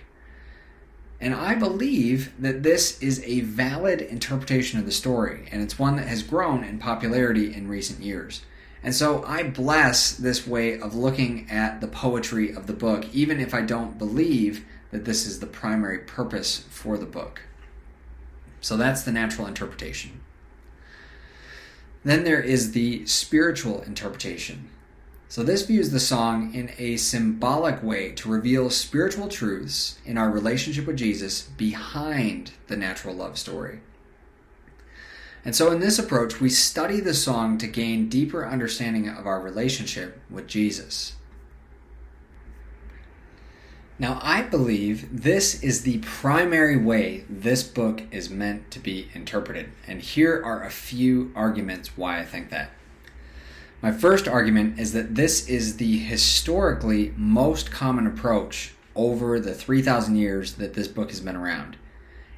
And 1.21 1.35
I 1.35 1.55
believe 1.55 2.33
that 2.39 2.63
this 2.63 3.01
is 3.01 3.23
a 3.25 3.41
valid 3.41 4.01
interpretation 4.01 4.79
of 4.79 4.87
the 4.87 4.93
story, 4.93 5.49
and 5.51 5.63
it's 5.63 5.79
one 5.79 5.97
that 5.97 6.09
has 6.09 6.23
grown 6.23 6.63
in 6.63 6.79
popularity 6.79 7.55
in 7.55 7.69
recent 7.69 8.01
years. 8.01 8.43
And 8.85 8.95
so 8.95 9.25
I 9.25 9.43
bless 9.45 10.13
this 10.13 10.47
way 10.47 10.79
of 10.79 10.95
looking 10.95 11.51
at 11.51 11.81
the 11.81 11.89
poetry 11.89 12.55
of 12.55 12.67
the 12.67 12.75
book, 12.75 13.07
even 13.15 13.41
if 13.41 13.55
I 13.55 13.63
don't 13.63 13.99
believe 13.99 14.67
that 14.91 15.07
this 15.07 15.27
is 15.27 15.41
the 15.41 15.47
primary 15.47 15.99
purpose 15.99 16.67
for 16.69 16.99
the 16.99 17.07
book. 17.07 17.41
So 18.61 18.77
that's 18.77 19.03
the 19.03 19.11
natural 19.11 19.47
interpretation. 19.47 20.21
Then 22.05 22.25
there 22.25 22.43
is 22.43 22.73
the 22.73 23.07
spiritual 23.07 23.81
interpretation. 23.83 24.69
So, 25.29 25.43
this 25.43 25.67
views 25.67 25.91
the 25.91 25.99
song 25.99 26.55
in 26.55 26.71
a 26.79 26.97
symbolic 26.97 27.83
way 27.83 28.13
to 28.13 28.29
reveal 28.29 28.71
spiritual 28.71 29.29
truths 29.29 29.99
in 30.05 30.17
our 30.17 30.31
relationship 30.31 30.87
with 30.87 30.99
Jesus 30.99 31.43
behind 31.43 32.53
the 32.69 32.77
natural 32.77 33.15
love 33.15 33.39
story. 33.39 33.81
And 35.45 35.55
so, 35.55 35.71
in 35.71 35.81
this 35.81 35.99
approach, 35.99 36.41
we 36.41 36.49
study 36.49 37.01
the 37.01 37.13
song 37.13 37.59
to 37.59 37.67
gain 37.67 38.09
deeper 38.09 38.47
understanding 38.47 39.09
of 39.09 39.27
our 39.27 39.41
relationship 39.41 40.21
with 40.31 40.47
Jesus. 40.47 41.15
Now, 43.99 44.19
I 44.23 44.43
believe 44.43 45.23
this 45.23 45.63
is 45.63 45.83
the 45.83 45.99
primary 45.99 46.77
way 46.77 47.25
this 47.29 47.63
book 47.63 48.03
is 48.11 48.29
meant 48.29 48.71
to 48.73 48.81
be 48.81 49.09
interpreted. 49.15 49.71
And 49.87 50.01
here 50.01 50.43
are 50.45 50.65
a 50.65 50.71
few 50.71 51.31
arguments 51.37 51.97
why 51.97 52.19
I 52.19 52.25
think 52.25 52.51
that. 52.51 52.71
My 53.81 53.93
first 53.93 54.27
argument 54.27 54.81
is 54.81 54.95
that 54.95 55.15
this 55.15 55.47
is 55.47 55.77
the 55.77 55.99
historically 55.99 57.13
most 57.17 57.71
common 57.71 58.07
approach 58.07 58.73
over 58.97 59.39
the 59.39 59.55
3,000 59.55 60.17
years 60.17 60.55
that 60.55 60.75
this 60.75 60.89
book 60.89 61.11
has 61.11 61.21
been 61.21 61.37
around. 61.37 61.77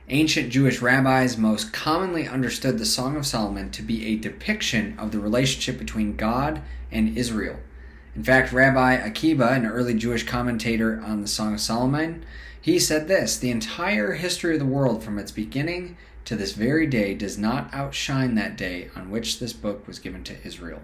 Ancient 0.09 0.51
Jewish 0.51 0.81
rabbis 0.81 1.37
most 1.37 1.73
commonly 1.73 2.29
understood 2.29 2.79
the 2.79 2.87
Song 2.87 3.17
of 3.17 3.27
Solomon 3.27 3.73
to 3.73 3.83
be 3.83 4.07
a 4.07 4.17
depiction 4.17 4.97
of 5.01 5.11
the 5.11 5.19
relationship 5.19 5.81
between 5.81 6.15
God 6.15 6.63
and 6.93 7.19
Israel. 7.19 7.59
In 8.15 8.23
fact, 8.23 8.53
Rabbi 8.53 8.95
Akiba, 8.95 9.49
an 9.51 9.67
early 9.67 9.95
Jewish 9.95 10.25
commentator 10.25 11.03
on 11.05 11.23
the 11.23 11.27
Song 11.27 11.55
of 11.55 11.61
Solomon, 11.61 12.25
he 12.61 12.79
said 12.79 13.09
this 13.09 13.37
The 13.37 13.51
entire 13.51 14.13
history 14.13 14.53
of 14.53 14.61
the 14.61 14.65
world 14.65 15.03
from 15.03 15.19
its 15.19 15.33
beginning 15.33 15.97
to 16.25 16.37
this 16.37 16.53
very 16.53 16.87
day 16.87 17.13
does 17.15 17.37
not 17.37 17.75
outshine 17.75 18.37
that 18.37 18.57
day 18.57 18.91
on 18.95 19.11
which 19.11 19.41
this 19.41 19.53
book 19.53 19.89
was 19.89 19.99
given 19.99 20.23
to 20.23 20.47
Israel. 20.47 20.83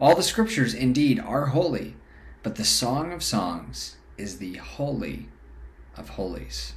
All 0.00 0.16
the 0.16 0.22
scriptures 0.22 0.72
indeed 0.72 1.20
are 1.20 1.46
holy, 1.46 1.96
but 2.42 2.56
the 2.56 2.64
Song 2.64 3.12
of 3.12 3.22
Songs 3.22 3.96
is 4.16 4.38
the 4.38 4.54
holy 4.54 5.28
of 5.98 6.10
holies. 6.10 6.72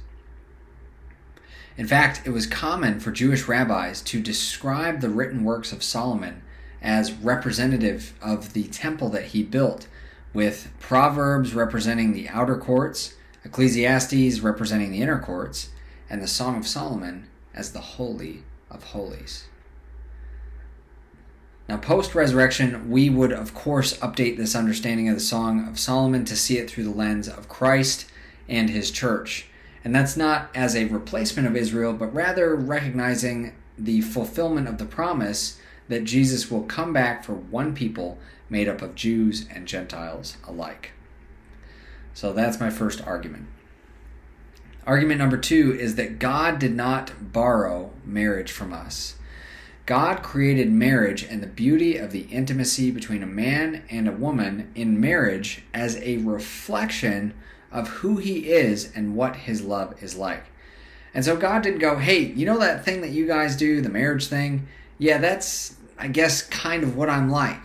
In 1.76 1.86
fact, 1.86 2.22
it 2.24 2.30
was 2.30 2.46
common 2.46 3.00
for 3.00 3.10
Jewish 3.10 3.48
rabbis 3.48 4.00
to 4.02 4.20
describe 4.20 5.00
the 5.00 5.10
written 5.10 5.44
works 5.44 5.72
of 5.72 5.82
Solomon 5.82 6.42
as 6.80 7.12
representative 7.12 8.14
of 8.22 8.52
the 8.54 8.64
temple 8.64 9.08
that 9.10 9.26
he 9.26 9.42
built, 9.42 9.86
with 10.32 10.70
Proverbs 10.80 11.54
representing 11.54 12.12
the 12.12 12.28
outer 12.28 12.56
courts, 12.56 13.14
Ecclesiastes 13.44 14.40
representing 14.40 14.90
the 14.90 15.02
inner 15.02 15.18
courts, 15.18 15.70
and 16.08 16.22
the 16.22 16.26
Song 16.26 16.56
of 16.56 16.66
Solomon 16.66 17.28
as 17.54 17.72
the 17.72 17.80
Holy 17.80 18.42
of 18.70 18.84
Holies. 18.84 19.46
Now, 21.68 21.78
post 21.78 22.14
resurrection, 22.14 22.90
we 22.90 23.10
would, 23.10 23.32
of 23.32 23.52
course, 23.52 23.96
update 23.98 24.36
this 24.36 24.54
understanding 24.54 25.08
of 25.08 25.16
the 25.16 25.20
Song 25.20 25.66
of 25.66 25.78
Solomon 25.78 26.24
to 26.26 26.36
see 26.36 26.58
it 26.58 26.70
through 26.70 26.84
the 26.84 26.90
lens 26.90 27.28
of 27.28 27.48
Christ 27.48 28.06
and 28.48 28.70
his 28.70 28.90
church. 28.90 29.46
And 29.86 29.94
that's 29.94 30.16
not 30.16 30.50
as 30.52 30.74
a 30.74 30.86
replacement 30.86 31.46
of 31.46 31.54
Israel, 31.54 31.92
but 31.92 32.12
rather 32.12 32.56
recognizing 32.56 33.54
the 33.78 34.00
fulfillment 34.00 34.66
of 34.66 34.78
the 34.78 34.84
promise 34.84 35.60
that 35.86 36.02
Jesus 36.02 36.50
will 36.50 36.64
come 36.64 36.92
back 36.92 37.22
for 37.22 37.34
one 37.34 37.72
people 37.72 38.18
made 38.50 38.66
up 38.66 38.82
of 38.82 38.96
Jews 38.96 39.46
and 39.48 39.68
Gentiles 39.68 40.38
alike. 40.44 40.90
So 42.14 42.32
that's 42.32 42.58
my 42.58 42.68
first 42.68 43.00
argument. 43.06 43.46
Argument 44.88 45.20
number 45.20 45.36
two 45.36 45.78
is 45.78 45.94
that 45.94 46.18
God 46.18 46.58
did 46.58 46.74
not 46.74 47.32
borrow 47.32 47.92
marriage 48.04 48.50
from 48.50 48.72
us. 48.72 49.14
God 49.86 50.20
created 50.20 50.68
marriage 50.68 51.22
and 51.22 51.40
the 51.40 51.46
beauty 51.46 51.96
of 51.96 52.10
the 52.10 52.22
intimacy 52.22 52.90
between 52.90 53.22
a 53.22 53.26
man 53.26 53.84
and 53.88 54.08
a 54.08 54.12
woman 54.12 54.68
in 54.74 55.00
marriage 55.00 55.62
as 55.72 55.94
a 55.98 56.16
reflection 56.16 57.34
of 57.76 57.88
who 57.88 58.16
he 58.16 58.50
is 58.50 58.90
and 58.94 59.14
what 59.14 59.36
his 59.36 59.62
love 59.62 60.02
is 60.02 60.16
like. 60.16 60.44
And 61.14 61.24
so 61.24 61.36
God 61.36 61.62
didn't 61.62 61.78
go, 61.78 61.96
hey, 61.96 62.18
you 62.20 62.46
know 62.46 62.58
that 62.58 62.84
thing 62.84 63.00
that 63.02 63.10
you 63.10 63.26
guys 63.26 63.56
do, 63.56 63.80
the 63.80 63.88
marriage 63.88 64.26
thing? 64.26 64.66
Yeah, 64.98 65.18
that's, 65.18 65.76
I 65.98 66.08
guess, 66.08 66.42
kind 66.42 66.82
of 66.82 66.96
what 66.96 67.10
I'm 67.10 67.30
like. 67.30 67.60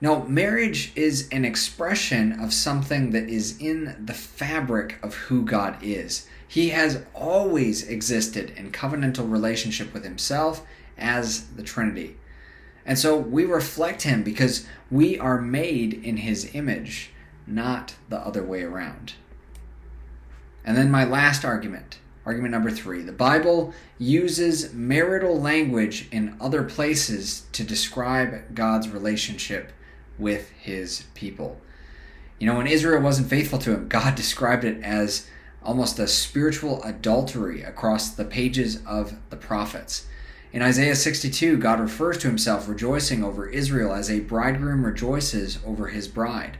No, 0.00 0.22
marriage 0.24 0.92
is 0.94 1.28
an 1.32 1.44
expression 1.44 2.40
of 2.40 2.52
something 2.52 3.10
that 3.10 3.28
is 3.28 3.58
in 3.58 3.96
the 4.06 4.14
fabric 4.14 4.98
of 5.02 5.14
who 5.14 5.44
God 5.44 5.76
is. 5.82 6.28
He 6.46 6.70
has 6.70 7.04
always 7.14 7.86
existed 7.88 8.50
in 8.56 8.70
covenantal 8.70 9.30
relationship 9.30 9.92
with 9.92 10.04
himself 10.04 10.64
as 10.96 11.48
the 11.48 11.62
Trinity. 11.62 12.16
And 12.86 12.98
so 12.98 13.16
we 13.16 13.44
reflect 13.44 14.02
him 14.02 14.22
because 14.22 14.66
we 14.90 15.18
are 15.18 15.40
made 15.40 15.92
in 15.92 16.18
his 16.18 16.54
image, 16.54 17.10
not 17.46 17.96
the 18.08 18.18
other 18.18 18.42
way 18.42 18.62
around. 18.62 19.14
And 20.68 20.76
then 20.76 20.90
my 20.90 21.04
last 21.04 21.46
argument, 21.46 21.98
argument 22.26 22.52
number 22.52 22.70
three 22.70 23.00
the 23.00 23.10
Bible 23.10 23.72
uses 23.96 24.74
marital 24.74 25.40
language 25.40 26.08
in 26.12 26.36
other 26.42 26.62
places 26.62 27.46
to 27.52 27.64
describe 27.64 28.54
God's 28.54 28.90
relationship 28.90 29.72
with 30.18 30.50
his 30.50 31.04
people. 31.14 31.58
You 32.38 32.46
know, 32.46 32.58
when 32.58 32.66
Israel 32.66 33.00
wasn't 33.00 33.30
faithful 33.30 33.58
to 33.60 33.72
him, 33.72 33.88
God 33.88 34.14
described 34.14 34.62
it 34.62 34.82
as 34.82 35.26
almost 35.62 35.98
a 35.98 36.06
spiritual 36.06 36.82
adultery 36.82 37.62
across 37.62 38.10
the 38.10 38.26
pages 38.26 38.84
of 38.84 39.14
the 39.30 39.36
prophets. 39.36 40.06
In 40.52 40.60
Isaiah 40.60 40.96
62, 40.96 41.56
God 41.56 41.80
refers 41.80 42.18
to 42.18 42.28
himself 42.28 42.68
rejoicing 42.68 43.24
over 43.24 43.48
Israel 43.48 43.94
as 43.94 44.10
a 44.10 44.20
bridegroom 44.20 44.84
rejoices 44.84 45.60
over 45.64 45.88
his 45.88 46.08
bride. 46.08 46.58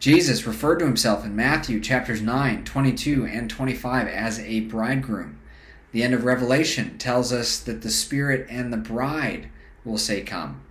Jesus 0.00 0.46
referred 0.46 0.80
to 0.80 0.86
himself 0.86 1.24
in 1.24 1.36
Matthew 1.36 1.78
chapters 1.78 2.20
9, 2.20 2.64
22, 2.64 3.26
and 3.26 3.48
25 3.48 4.08
as 4.08 4.40
a 4.40 4.60
bridegroom. 4.60 5.38
The 5.92 6.02
end 6.02 6.14
of 6.14 6.24
Revelation 6.24 6.98
tells 6.98 7.32
us 7.32 7.60
that 7.60 7.82
the 7.82 7.90
Spirit 7.90 8.46
and 8.50 8.72
the 8.72 8.78
bride 8.78 9.50
will 9.84 9.98
say, 9.98 10.22
Come. 10.22 10.62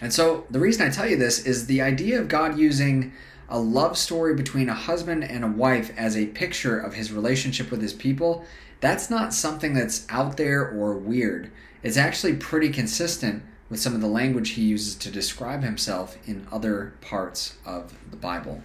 And 0.00 0.12
so, 0.12 0.46
the 0.48 0.60
reason 0.60 0.86
I 0.86 0.90
tell 0.90 1.08
you 1.08 1.16
this 1.16 1.44
is 1.44 1.66
the 1.66 1.82
idea 1.82 2.20
of 2.20 2.28
God 2.28 2.58
using 2.58 3.12
a 3.48 3.58
love 3.58 3.98
story 3.98 4.34
between 4.34 4.68
a 4.68 4.74
husband 4.74 5.24
and 5.24 5.44
a 5.44 5.48
wife 5.48 5.92
as 5.96 6.16
a 6.16 6.26
picture 6.26 6.78
of 6.78 6.94
his 6.94 7.12
relationship 7.12 7.70
with 7.70 7.82
his 7.82 7.92
people 7.92 8.44
that's 8.80 9.10
not 9.10 9.34
something 9.34 9.74
that's 9.74 10.06
out 10.08 10.36
there 10.36 10.68
or 10.68 10.94
weird. 10.94 11.50
It's 11.82 11.96
actually 11.96 12.34
pretty 12.36 12.70
consistent 12.70 13.42
with 13.70 13.80
some 13.80 13.94
of 13.94 14.00
the 14.00 14.06
language 14.06 14.50
he 14.50 14.62
uses 14.62 14.94
to 14.96 15.10
describe 15.10 15.62
himself 15.62 16.16
in 16.26 16.46
other 16.50 16.94
parts 17.00 17.56
of 17.66 17.94
the 18.10 18.16
Bible. 18.16 18.62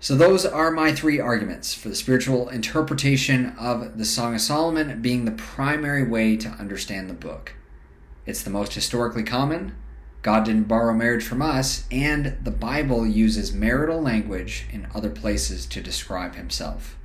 So, 0.00 0.14
those 0.14 0.44
are 0.44 0.70
my 0.70 0.92
three 0.92 1.18
arguments 1.18 1.72
for 1.72 1.88
the 1.88 1.94
spiritual 1.94 2.50
interpretation 2.50 3.54
of 3.58 3.96
the 3.96 4.04
Song 4.04 4.34
of 4.34 4.42
Solomon 4.42 5.00
being 5.00 5.24
the 5.24 5.30
primary 5.30 6.04
way 6.06 6.36
to 6.36 6.48
understand 6.48 7.08
the 7.08 7.14
book. 7.14 7.54
It's 8.26 8.42
the 8.42 8.50
most 8.50 8.74
historically 8.74 9.22
common. 9.22 9.74
God 10.20 10.44
didn't 10.44 10.68
borrow 10.68 10.92
marriage 10.92 11.24
from 11.24 11.40
us, 11.40 11.84
and 11.90 12.36
the 12.42 12.50
Bible 12.50 13.06
uses 13.06 13.52
marital 13.52 14.00
language 14.00 14.66
in 14.70 14.88
other 14.94 15.10
places 15.10 15.64
to 15.66 15.80
describe 15.80 16.34
himself. 16.34 16.98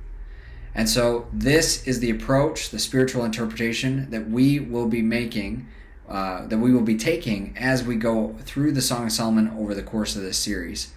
And 0.74 0.88
so, 0.88 1.26
this 1.32 1.86
is 1.86 2.00
the 2.00 2.10
approach, 2.10 2.68
the 2.68 2.78
spiritual 2.78 3.24
interpretation 3.24 4.10
that 4.10 4.28
we 4.28 4.60
will 4.60 4.86
be 4.86 5.02
making, 5.02 5.66
uh, 6.10 6.44
that 6.46 6.58
we 6.58 6.72
will 6.74 6.82
be 6.82 6.96
taking 6.96 7.54
as 7.56 7.84
we 7.84 7.94
go 7.94 8.34
through 8.40 8.72
the 8.72 8.82
Song 8.82 9.06
of 9.06 9.12
Solomon 9.12 9.48
over 9.56 9.76
the 9.76 9.82
course 9.82 10.16
of 10.16 10.22
this 10.22 10.38
series. 10.38 10.92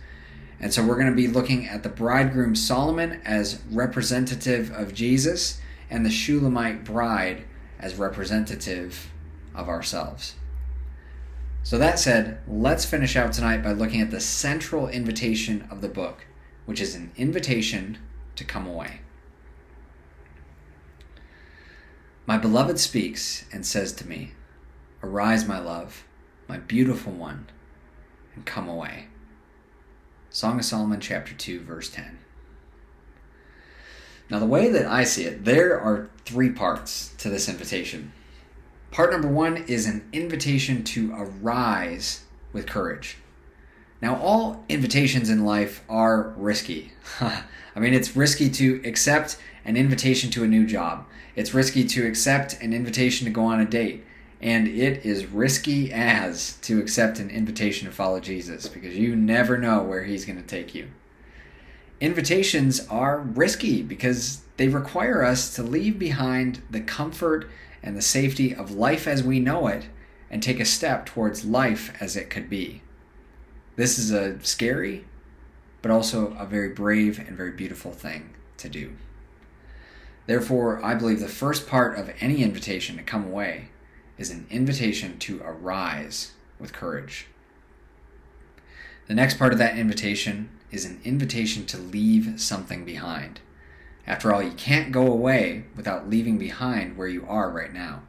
And 0.59 0.73
so, 0.73 0.83
we're 0.83 0.95
going 0.95 1.09
to 1.09 1.15
be 1.15 1.27
looking 1.27 1.67
at 1.67 1.83
the 1.83 1.89
bridegroom 1.89 2.55
Solomon 2.55 3.21
as 3.23 3.61
representative 3.69 4.71
of 4.71 4.93
Jesus 4.93 5.61
and 5.89 6.03
the 6.03 6.09
Shulamite 6.09 6.83
bride 6.83 7.43
as 7.79 7.95
representative 7.95 9.11
of 9.53 9.69
ourselves. 9.69 10.33
So, 11.61 11.77
that 11.77 11.99
said, 11.99 12.39
let's 12.47 12.85
finish 12.85 13.15
out 13.15 13.33
tonight 13.33 13.61
by 13.61 13.73
looking 13.73 14.01
at 14.01 14.09
the 14.09 14.19
central 14.19 14.87
invitation 14.87 15.67
of 15.69 15.81
the 15.81 15.89
book, 15.89 16.25
which 16.65 16.81
is 16.81 16.95
an 16.95 17.11
invitation 17.17 17.99
to 18.35 18.43
come 18.43 18.65
away. 18.65 19.01
My 22.25 22.37
beloved 22.39 22.79
speaks 22.79 23.45
and 23.51 23.63
says 23.63 23.93
to 23.93 24.07
me, 24.07 24.31
Arise, 25.03 25.45
my 25.45 25.59
love, 25.59 26.05
my 26.47 26.57
beautiful 26.57 27.11
one, 27.11 27.47
and 28.35 28.45
come 28.45 28.69
away. 28.69 29.07
Song 30.29 30.57
of 30.57 30.65
Solomon, 30.65 31.01
chapter 31.01 31.33
2, 31.33 31.59
verse 31.59 31.89
10. 31.89 32.19
Now, 34.29 34.39
the 34.39 34.45
way 34.45 34.69
that 34.69 34.85
I 34.85 35.03
see 35.03 35.25
it, 35.25 35.43
there 35.43 35.77
are 35.77 36.09
three 36.23 36.49
parts 36.49 37.13
to 37.17 37.29
this 37.29 37.49
invitation. 37.49 38.13
Part 38.91 39.11
number 39.11 39.27
one 39.27 39.57
is 39.57 39.85
an 39.85 40.07
invitation 40.13 40.85
to 40.85 41.13
arise 41.13 42.23
with 42.53 42.65
courage. 42.65 43.17
Now, 44.01 44.15
all 44.15 44.63
invitations 44.69 45.29
in 45.29 45.43
life 45.43 45.83
are 45.89 46.33
risky. 46.37 46.93
I 47.19 47.79
mean, 47.79 47.93
it's 47.93 48.15
risky 48.15 48.49
to 48.51 48.81
accept 48.85 49.37
an 49.65 49.75
invitation 49.75 50.31
to 50.31 50.43
a 50.43 50.47
new 50.47 50.65
job, 50.65 51.05
it's 51.35 51.53
risky 51.53 51.83
to 51.85 52.07
accept 52.07 52.61
an 52.61 52.73
invitation 52.73 53.25
to 53.25 53.31
go 53.31 53.43
on 53.43 53.59
a 53.59 53.65
date, 53.65 54.05
and 54.43 54.67
it 54.67 55.05
is 55.05 55.25
risky 55.25 55.93
as 55.93 56.57
to 56.57 56.77
accept 56.77 57.17
an 57.17 57.29
invitation 57.29 57.87
to 57.87 57.95
follow 57.95 58.19
Jesus 58.19 58.67
because 58.67 58.93
you 58.93 59.15
never 59.15 59.57
know 59.57 59.81
where 59.81 60.03
he's 60.03 60.25
going 60.25 60.39
to 60.39 60.45
take 60.45 60.75
you. 60.75 60.89
Invitations 62.01 62.85
are 62.89 63.19
risky 63.19 63.81
because 63.81 64.41
they 64.57 64.67
require 64.67 65.23
us 65.23 65.55
to 65.55 65.63
leave 65.63 65.97
behind 65.97 66.61
the 66.69 66.81
comfort 66.81 67.49
and 67.81 67.95
the 67.95 68.01
safety 68.01 68.53
of 68.53 68.69
life 68.69 69.07
as 69.07 69.23
we 69.23 69.39
know 69.39 69.67
it 69.67 69.85
and 70.29 70.43
take 70.43 70.59
a 70.59 70.65
step 70.65 71.05
towards 71.05 71.45
life 71.45 71.93
as 72.01 72.17
it 72.17 72.29
could 72.29 72.49
be. 72.49 72.81
This 73.77 73.97
is 73.97 74.11
a 74.11 74.43
scary, 74.43 75.05
but 75.81 75.89
also 75.89 76.35
a 76.37 76.45
very 76.45 76.69
brave 76.69 77.17
and 77.17 77.37
very 77.37 77.51
beautiful 77.51 77.93
thing 77.93 78.31
to 78.57 78.67
do. 78.67 78.91
Therefore, 80.27 80.83
I 80.83 80.95
believe 80.95 81.21
the 81.21 81.29
first 81.29 81.65
part 81.65 81.97
of 81.97 82.11
any 82.19 82.43
invitation 82.43 82.97
to 82.97 83.03
come 83.03 83.25
away 83.25 83.69
is 84.17 84.29
an 84.29 84.45
invitation 84.49 85.17
to 85.19 85.41
arise 85.43 86.31
with 86.59 86.73
courage. 86.73 87.27
The 89.07 89.13
next 89.13 89.37
part 89.37 89.51
of 89.51 89.59
that 89.59 89.77
invitation 89.77 90.49
is 90.71 90.85
an 90.85 91.01
invitation 91.03 91.65
to 91.67 91.77
leave 91.77 92.39
something 92.39 92.85
behind. 92.85 93.41
After 94.05 94.33
all, 94.33 94.41
you 94.41 94.51
can't 94.51 94.91
go 94.91 95.07
away 95.07 95.65
without 95.75 96.09
leaving 96.09 96.37
behind 96.37 96.97
where 96.97 97.07
you 97.07 97.25
are 97.27 97.49
right 97.49 97.73
now. 97.73 98.03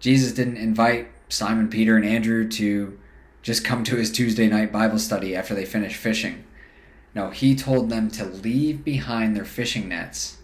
Jesus 0.00 0.32
didn't 0.32 0.56
invite 0.56 1.08
Simon, 1.28 1.68
Peter, 1.68 1.96
and 1.96 2.04
Andrew 2.04 2.48
to 2.48 2.98
just 3.42 3.64
come 3.64 3.84
to 3.84 3.96
his 3.96 4.12
Tuesday 4.12 4.46
night 4.46 4.72
Bible 4.72 4.98
study 4.98 5.34
after 5.34 5.54
they 5.54 5.64
finished 5.64 5.96
fishing. 5.96 6.44
No, 7.14 7.30
he 7.30 7.54
told 7.54 7.88
them 7.88 8.10
to 8.12 8.24
leave 8.24 8.84
behind 8.84 9.34
their 9.34 9.44
fishing 9.44 9.88
nets 9.88 10.38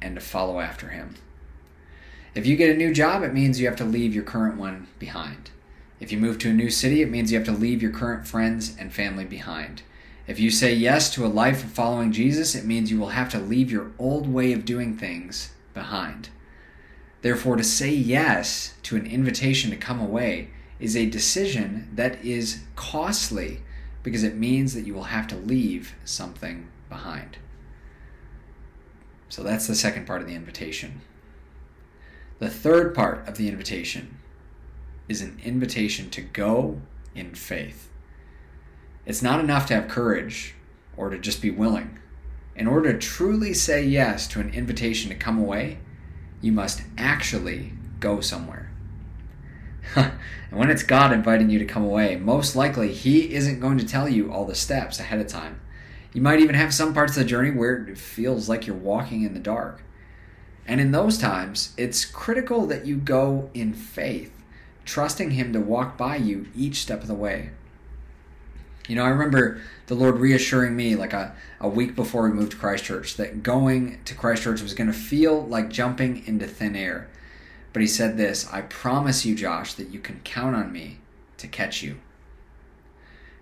and 0.00 0.14
to 0.14 0.20
follow 0.20 0.60
after 0.60 0.88
him. 0.88 1.14
If 2.34 2.46
you 2.46 2.56
get 2.56 2.70
a 2.70 2.78
new 2.78 2.94
job, 2.94 3.22
it 3.22 3.34
means 3.34 3.60
you 3.60 3.66
have 3.66 3.76
to 3.76 3.84
leave 3.84 4.14
your 4.14 4.24
current 4.24 4.56
one 4.56 4.88
behind. 4.98 5.50
If 6.00 6.10
you 6.10 6.18
move 6.18 6.38
to 6.38 6.50
a 6.50 6.54
new 6.54 6.70
city, 6.70 7.02
it 7.02 7.10
means 7.10 7.30
you 7.30 7.38
have 7.38 7.46
to 7.46 7.52
leave 7.52 7.82
your 7.82 7.92
current 7.92 8.26
friends 8.26 8.74
and 8.78 8.92
family 8.92 9.24
behind. 9.24 9.82
If 10.26 10.40
you 10.40 10.50
say 10.50 10.72
yes 10.72 11.12
to 11.14 11.26
a 11.26 11.28
life 11.28 11.62
of 11.62 11.70
following 11.70 12.10
Jesus, 12.10 12.54
it 12.54 12.64
means 12.64 12.90
you 12.90 12.98
will 12.98 13.08
have 13.08 13.30
to 13.32 13.38
leave 13.38 13.70
your 13.70 13.92
old 13.98 14.26
way 14.26 14.52
of 14.52 14.64
doing 14.64 14.96
things 14.96 15.52
behind. 15.74 16.30
Therefore, 17.20 17.56
to 17.56 17.64
say 17.64 17.90
yes 17.90 18.74
to 18.84 18.96
an 18.96 19.06
invitation 19.06 19.70
to 19.70 19.76
come 19.76 20.00
away 20.00 20.48
is 20.80 20.96
a 20.96 21.10
decision 21.10 21.88
that 21.94 22.24
is 22.24 22.62
costly 22.76 23.60
because 24.02 24.24
it 24.24 24.36
means 24.36 24.74
that 24.74 24.86
you 24.86 24.94
will 24.94 25.04
have 25.04 25.28
to 25.28 25.36
leave 25.36 25.94
something 26.04 26.68
behind. 26.88 27.36
So 29.28 29.42
that's 29.42 29.66
the 29.66 29.74
second 29.74 30.06
part 30.06 30.22
of 30.22 30.26
the 30.26 30.34
invitation. 30.34 31.02
The 32.42 32.50
third 32.50 32.92
part 32.92 33.28
of 33.28 33.36
the 33.36 33.48
invitation 33.48 34.18
is 35.08 35.22
an 35.22 35.40
invitation 35.44 36.10
to 36.10 36.20
go 36.20 36.80
in 37.14 37.36
faith. 37.36 37.88
It's 39.06 39.22
not 39.22 39.38
enough 39.38 39.66
to 39.66 39.74
have 39.74 39.86
courage 39.86 40.56
or 40.96 41.08
to 41.08 41.20
just 41.20 41.40
be 41.40 41.52
willing. 41.52 42.00
In 42.56 42.66
order 42.66 42.92
to 42.92 42.98
truly 42.98 43.54
say 43.54 43.84
yes 43.84 44.26
to 44.26 44.40
an 44.40 44.52
invitation 44.52 45.08
to 45.10 45.14
come 45.14 45.38
away, 45.38 45.78
you 46.40 46.50
must 46.50 46.82
actually 46.98 47.74
go 48.00 48.18
somewhere. 48.20 48.72
and 49.94 50.12
when 50.50 50.68
it's 50.68 50.82
God 50.82 51.12
inviting 51.12 51.48
you 51.48 51.60
to 51.60 51.64
come 51.64 51.84
away, 51.84 52.16
most 52.16 52.56
likely 52.56 52.92
He 52.92 53.32
isn't 53.34 53.60
going 53.60 53.78
to 53.78 53.86
tell 53.86 54.08
you 54.08 54.32
all 54.32 54.46
the 54.46 54.56
steps 54.56 54.98
ahead 54.98 55.20
of 55.20 55.28
time. 55.28 55.60
You 56.12 56.22
might 56.22 56.40
even 56.40 56.56
have 56.56 56.74
some 56.74 56.92
parts 56.92 57.16
of 57.16 57.22
the 57.22 57.28
journey 57.28 57.52
where 57.52 57.86
it 57.86 57.98
feels 57.98 58.48
like 58.48 58.66
you're 58.66 58.74
walking 58.74 59.22
in 59.22 59.32
the 59.32 59.38
dark. 59.38 59.84
And 60.66 60.80
in 60.80 60.92
those 60.92 61.18
times, 61.18 61.72
it's 61.76 62.04
critical 62.04 62.66
that 62.66 62.86
you 62.86 62.96
go 62.96 63.50
in 63.52 63.72
faith, 63.72 64.32
trusting 64.84 65.32
Him 65.32 65.52
to 65.52 65.60
walk 65.60 65.96
by 65.96 66.16
you 66.16 66.46
each 66.54 66.76
step 66.76 67.02
of 67.02 67.08
the 67.08 67.14
way. 67.14 67.50
You 68.88 68.96
know, 68.96 69.04
I 69.04 69.08
remember 69.08 69.60
the 69.86 69.94
Lord 69.94 70.18
reassuring 70.18 70.74
me 70.74 70.96
like 70.96 71.12
a, 71.12 71.34
a 71.60 71.68
week 71.68 71.94
before 71.94 72.22
we 72.22 72.30
moved 72.30 72.52
to 72.52 72.58
Christchurch 72.58 73.16
that 73.16 73.42
going 73.42 74.00
to 74.04 74.14
Christchurch 74.14 74.60
was 74.60 74.74
going 74.74 74.88
to 74.88 74.92
feel 74.92 75.44
like 75.44 75.70
jumping 75.70 76.26
into 76.26 76.46
thin 76.46 76.76
air. 76.76 77.08
But 77.72 77.82
He 77.82 77.88
said 77.88 78.16
this 78.16 78.48
I 78.52 78.62
promise 78.62 79.24
you, 79.24 79.34
Josh, 79.34 79.74
that 79.74 79.90
you 79.90 80.00
can 80.00 80.20
count 80.24 80.56
on 80.56 80.72
me 80.72 80.98
to 81.38 81.46
catch 81.48 81.82
you. 81.82 81.98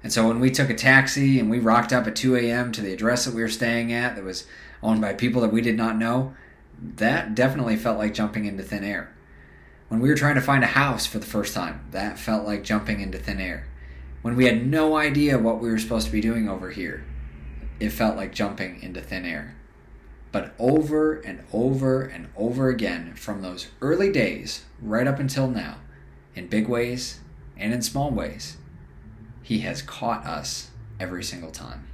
And 0.03 0.13
so 0.13 0.27
when 0.27 0.41
we 0.41 0.51
took 0.51 0.71
a 0.71 0.75
taxi 0.75 1.39
and 1.39 1.51
we 1.51 1.59
rocked 1.59 1.93
up 1.93 2.07
at 2.07 2.17
2 2.17 2.37
a.m. 2.37 2.73
to 2.73 2.81
the 2.81 2.93
address 2.93 3.27
that 3.27 3.35
we 3.35 3.43
were 3.43 3.49
staying 3.49 3.93
at 3.93 4.17
that 4.17 4.25
was 4.25 4.47
owned 4.83 5.01
by 5.01 5.13
people 5.13 5.43
that 5.43 5.53
we 5.53 5.61
did 5.61 5.77
not 5.77 5.99
know, 5.99 6.35
that 6.83 7.35
definitely 7.35 7.77
felt 7.77 7.99
like 7.99 8.15
jumping 8.15 8.47
into 8.47 8.63
thin 8.63 8.85
air. 8.85 9.15
When 9.89 10.01
we 10.01 10.09
were 10.09 10.17
trying 10.17 10.37
to 10.37 10.41
find 10.41 10.65
a 10.65 10.69
house 10.69 11.07
for 11.07 11.19
the 11.19 11.27
first 11.27 11.55
time, 11.55 11.87
that 11.91 12.19
felt 12.19 12.47
like 12.47 12.63
jumping 12.63 13.01
into 13.01 13.19
thin 13.19 13.41
air. 13.41 13.67
When 14.23 14.37
we 14.37 14.47
had 14.47 14.67
no 14.67 14.97
idea 14.97 15.39
what 15.39 15.61
we 15.61 15.71
were 15.71 15.79
supposed 15.79 16.07
to 16.07 16.13
be 16.13 16.21
doing 16.21 16.49
over 16.49 16.71
here, 16.71 17.05
it 17.79 17.91
felt 17.91 18.17
like 18.17 18.35
jumping 18.35 18.83
into 18.83 19.01
thin 19.01 19.25
air. 19.25 19.57
But 20.33 20.55
over 20.59 21.15
and 21.15 21.43
over 21.53 22.03
and 22.03 22.29
over 22.37 22.69
again, 22.69 23.15
from 23.15 23.43
those 23.43 23.69
early 23.81 24.13
days 24.13 24.65
right 24.81 25.07
up 25.07 25.19
until 25.19 25.49
now, 25.49 25.79
in 26.35 26.47
big 26.47 26.69
ways 26.69 27.21
and 27.57 27.73
in 27.75 27.83
small 27.83 28.11
ways, 28.11 28.59
He 29.43 29.61
has 29.61 29.83
caught 29.83 30.25
us 30.25 30.71
every 31.01 31.25
single 31.25 31.51
time. 31.51 31.89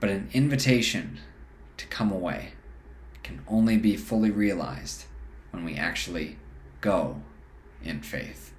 But 0.00 0.10
an 0.10 0.30
invitation 0.32 1.20
to 1.80 1.86
come 1.86 2.12
away 2.12 2.52
can 3.22 3.42
only 3.48 3.76
be 3.76 3.96
fully 3.96 4.30
realized 4.30 5.04
when 5.50 5.64
we 5.64 5.74
actually 5.74 6.36
go 6.80 7.22
in 7.82 8.02
faith. 8.02 8.52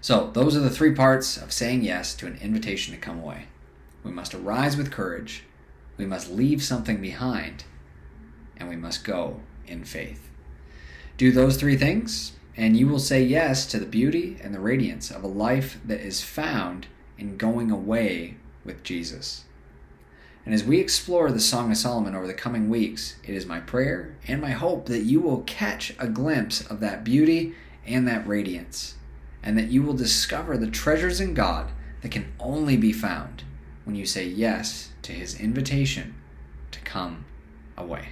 So, 0.00 0.30
those 0.32 0.56
are 0.56 0.60
the 0.60 0.70
three 0.70 0.94
parts 0.94 1.36
of 1.36 1.52
saying 1.52 1.82
yes 1.82 2.14
to 2.16 2.26
an 2.26 2.38
invitation 2.40 2.94
to 2.94 3.00
come 3.00 3.18
away. 3.18 3.46
We 4.02 4.10
must 4.12 4.34
arise 4.34 4.76
with 4.76 4.90
courage, 4.90 5.44
we 5.96 6.06
must 6.06 6.30
leave 6.30 6.62
something 6.62 7.00
behind, 7.00 7.64
and 8.56 8.68
we 8.68 8.76
must 8.76 9.04
go 9.04 9.40
in 9.66 9.84
faith. 9.84 10.30
Do 11.16 11.32
those 11.32 11.56
three 11.56 11.76
things, 11.76 12.32
and 12.56 12.76
you 12.76 12.88
will 12.88 12.98
say 12.98 13.22
yes 13.22 13.66
to 13.66 13.78
the 13.78 13.86
beauty 13.86 14.38
and 14.42 14.54
the 14.54 14.60
radiance 14.60 15.10
of 15.10 15.24
a 15.24 15.28
life 15.28 15.78
that 15.84 16.00
is 16.00 16.22
found 16.22 16.86
in 17.18 17.36
going 17.36 17.70
away 17.70 18.36
with 18.64 18.82
Jesus. 18.82 19.44
And 20.46 20.54
as 20.54 20.62
we 20.62 20.78
explore 20.78 21.32
the 21.32 21.40
Song 21.40 21.72
of 21.72 21.76
Solomon 21.76 22.14
over 22.14 22.28
the 22.28 22.32
coming 22.32 22.68
weeks, 22.68 23.16
it 23.24 23.34
is 23.34 23.46
my 23.46 23.58
prayer 23.58 24.14
and 24.28 24.40
my 24.40 24.52
hope 24.52 24.86
that 24.86 25.02
you 25.02 25.20
will 25.20 25.40
catch 25.40 25.92
a 25.98 26.06
glimpse 26.06 26.60
of 26.60 26.78
that 26.78 27.02
beauty 27.02 27.54
and 27.84 28.06
that 28.06 28.26
radiance, 28.28 28.94
and 29.42 29.58
that 29.58 29.72
you 29.72 29.82
will 29.82 29.92
discover 29.92 30.56
the 30.56 30.70
treasures 30.70 31.20
in 31.20 31.34
God 31.34 31.72
that 32.00 32.12
can 32.12 32.32
only 32.38 32.76
be 32.76 32.92
found 32.92 33.42
when 33.82 33.96
you 33.96 34.06
say 34.06 34.24
yes 34.24 34.90
to 35.02 35.10
His 35.10 35.38
invitation 35.38 36.14
to 36.70 36.80
come 36.80 37.24
away. 37.76 38.10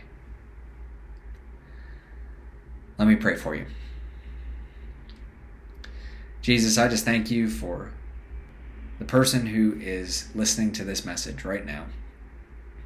Let 2.99 3.07
me 3.07 3.15
pray 3.15 3.37
for 3.37 3.55
you. 3.55 3.67
Jesus, 6.43 6.79
I 6.79 6.89
just 6.89 7.05
thank 7.05 7.31
you 7.31 7.49
for 7.49 7.93
the 8.99 9.05
person 9.05 9.47
who 9.47 9.79
is 9.81 10.29
listening 10.35 10.73
to 10.73 10.85
this 10.85 11.05
message 11.05 11.45
right 11.45 11.65
now 11.65 11.87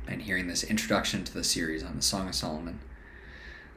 and 0.08 0.22
hearing 0.22 0.46
this 0.46 0.64
introduction 0.64 1.24
to 1.24 1.34
the 1.34 1.44
series 1.44 1.84
on 1.84 1.96
the 1.96 2.02
Song 2.02 2.28
of 2.28 2.34
Solomon. 2.34 2.80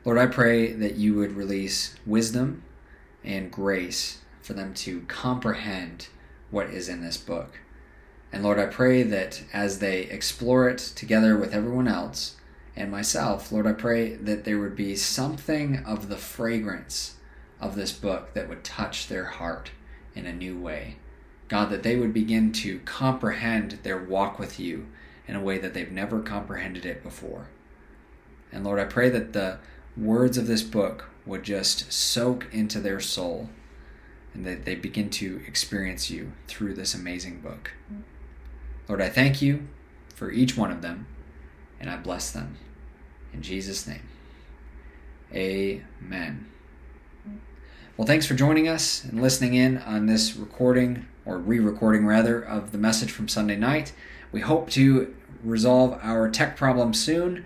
Lord, 0.03 0.17
I 0.17 0.25
pray 0.25 0.71
that 0.73 0.95
you 0.95 1.13
would 1.15 1.33
release 1.33 1.95
wisdom 2.05 2.63
and 3.23 3.51
grace 3.51 4.19
for 4.41 4.53
them 4.53 4.73
to 4.73 5.01
comprehend 5.01 6.07
what 6.49 6.67
is 6.67 6.89
in 6.89 7.03
this 7.03 7.17
book. 7.17 7.59
And 8.33 8.43
Lord, 8.43 8.59
I 8.59 8.65
pray 8.65 9.03
that 9.03 9.43
as 9.53 9.79
they 9.79 10.01
explore 10.03 10.69
it 10.69 10.79
together 10.79 11.37
with 11.37 11.53
everyone 11.53 11.87
else 11.87 12.37
and 12.75 12.89
myself, 12.89 13.51
Lord, 13.51 13.67
I 13.67 13.73
pray 13.73 14.15
that 14.15 14.45
there 14.45 14.57
would 14.59 14.75
be 14.75 14.95
something 14.95 15.83
of 15.85 16.09
the 16.09 16.17
fragrance 16.17 17.15
of 17.59 17.75
this 17.75 17.91
book 17.91 18.33
that 18.33 18.49
would 18.49 18.63
touch 18.63 19.07
their 19.07 19.25
heart 19.25 19.71
in 20.15 20.25
a 20.25 20.33
new 20.33 20.57
way. 20.57 20.95
God, 21.47 21.69
that 21.69 21.83
they 21.83 21.97
would 21.97 22.13
begin 22.13 22.53
to 22.53 22.79
comprehend 22.79 23.79
their 23.83 24.01
walk 24.01 24.39
with 24.39 24.59
you 24.59 24.87
in 25.27 25.35
a 25.35 25.41
way 25.41 25.57
that 25.57 25.73
they've 25.73 25.91
never 25.91 26.21
comprehended 26.21 26.85
it 26.85 27.03
before. 27.03 27.47
And 28.51 28.63
Lord, 28.63 28.79
I 28.79 28.85
pray 28.85 29.09
that 29.09 29.33
the 29.33 29.59
words 29.95 30.37
of 30.37 30.47
this 30.47 30.63
book 30.63 31.09
would 31.25 31.43
just 31.43 31.91
soak 31.91 32.47
into 32.51 32.79
their 32.79 32.99
soul 32.99 33.49
and 34.33 34.45
that 34.45 34.65
they 34.65 34.75
begin 34.75 35.09
to 35.09 35.41
experience 35.45 36.09
you 36.09 36.31
through 36.47 36.73
this 36.73 36.93
amazing 36.93 37.41
book. 37.41 37.73
Lord, 38.87 39.01
I 39.01 39.09
thank 39.09 39.41
you 39.41 39.67
for 40.15 40.31
each 40.31 40.57
one 40.57 40.71
of 40.71 40.81
them 40.81 41.07
and 41.79 41.89
I 41.89 41.97
bless 41.97 42.31
them. 42.31 42.57
In 43.33 43.41
Jesus' 43.41 43.87
name, 43.87 44.07
amen. 45.33 46.47
Well, 47.97 48.07
thanks 48.07 48.25
for 48.25 48.33
joining 48.33 48.67
us 48.67 49.03
and 49.03 49.21
listening 49.21 49.53
in 49.53 49.77
on 49.77 50.05
this 50.05 50.35
recording, 50.35 51.05
or 51.25 51.37
re 51.37 51.59
recording 51.59 52.05
rather, 52.05 52.41
of 52.41 52.71
the 52.71 52.77
message 52.77 53.11
from 53.11 53.27
Sunday 53.27 53.55
night. 53.55 53.93
We 54.31 54.41
hope 54.41 54.69
to 54.71 55.13
resolve 55.43 55.99
our 56.01 56.29
tech 56.29 56.55
problem 56.55 56.93
soon, 56.93 57.45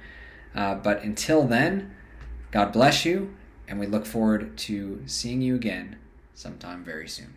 uh, 0.54 0.76
but 0.76 1.02
until 1.04 1.44
then, 1.44 1.96
God 2.52 2.72
bless 2.72 3.06
you, 3.06 3.36
and 3.68 3.80
we 3.80 3.88
look 3.88 4.06
forward 4.06 4.58
to 4.60 5.02
seeing 5.06 5.42
you 5.42 5.56
again 5.56 5.98
sometime 6.34 6.84
very 6.84 7.08
soon. 7.08 7.35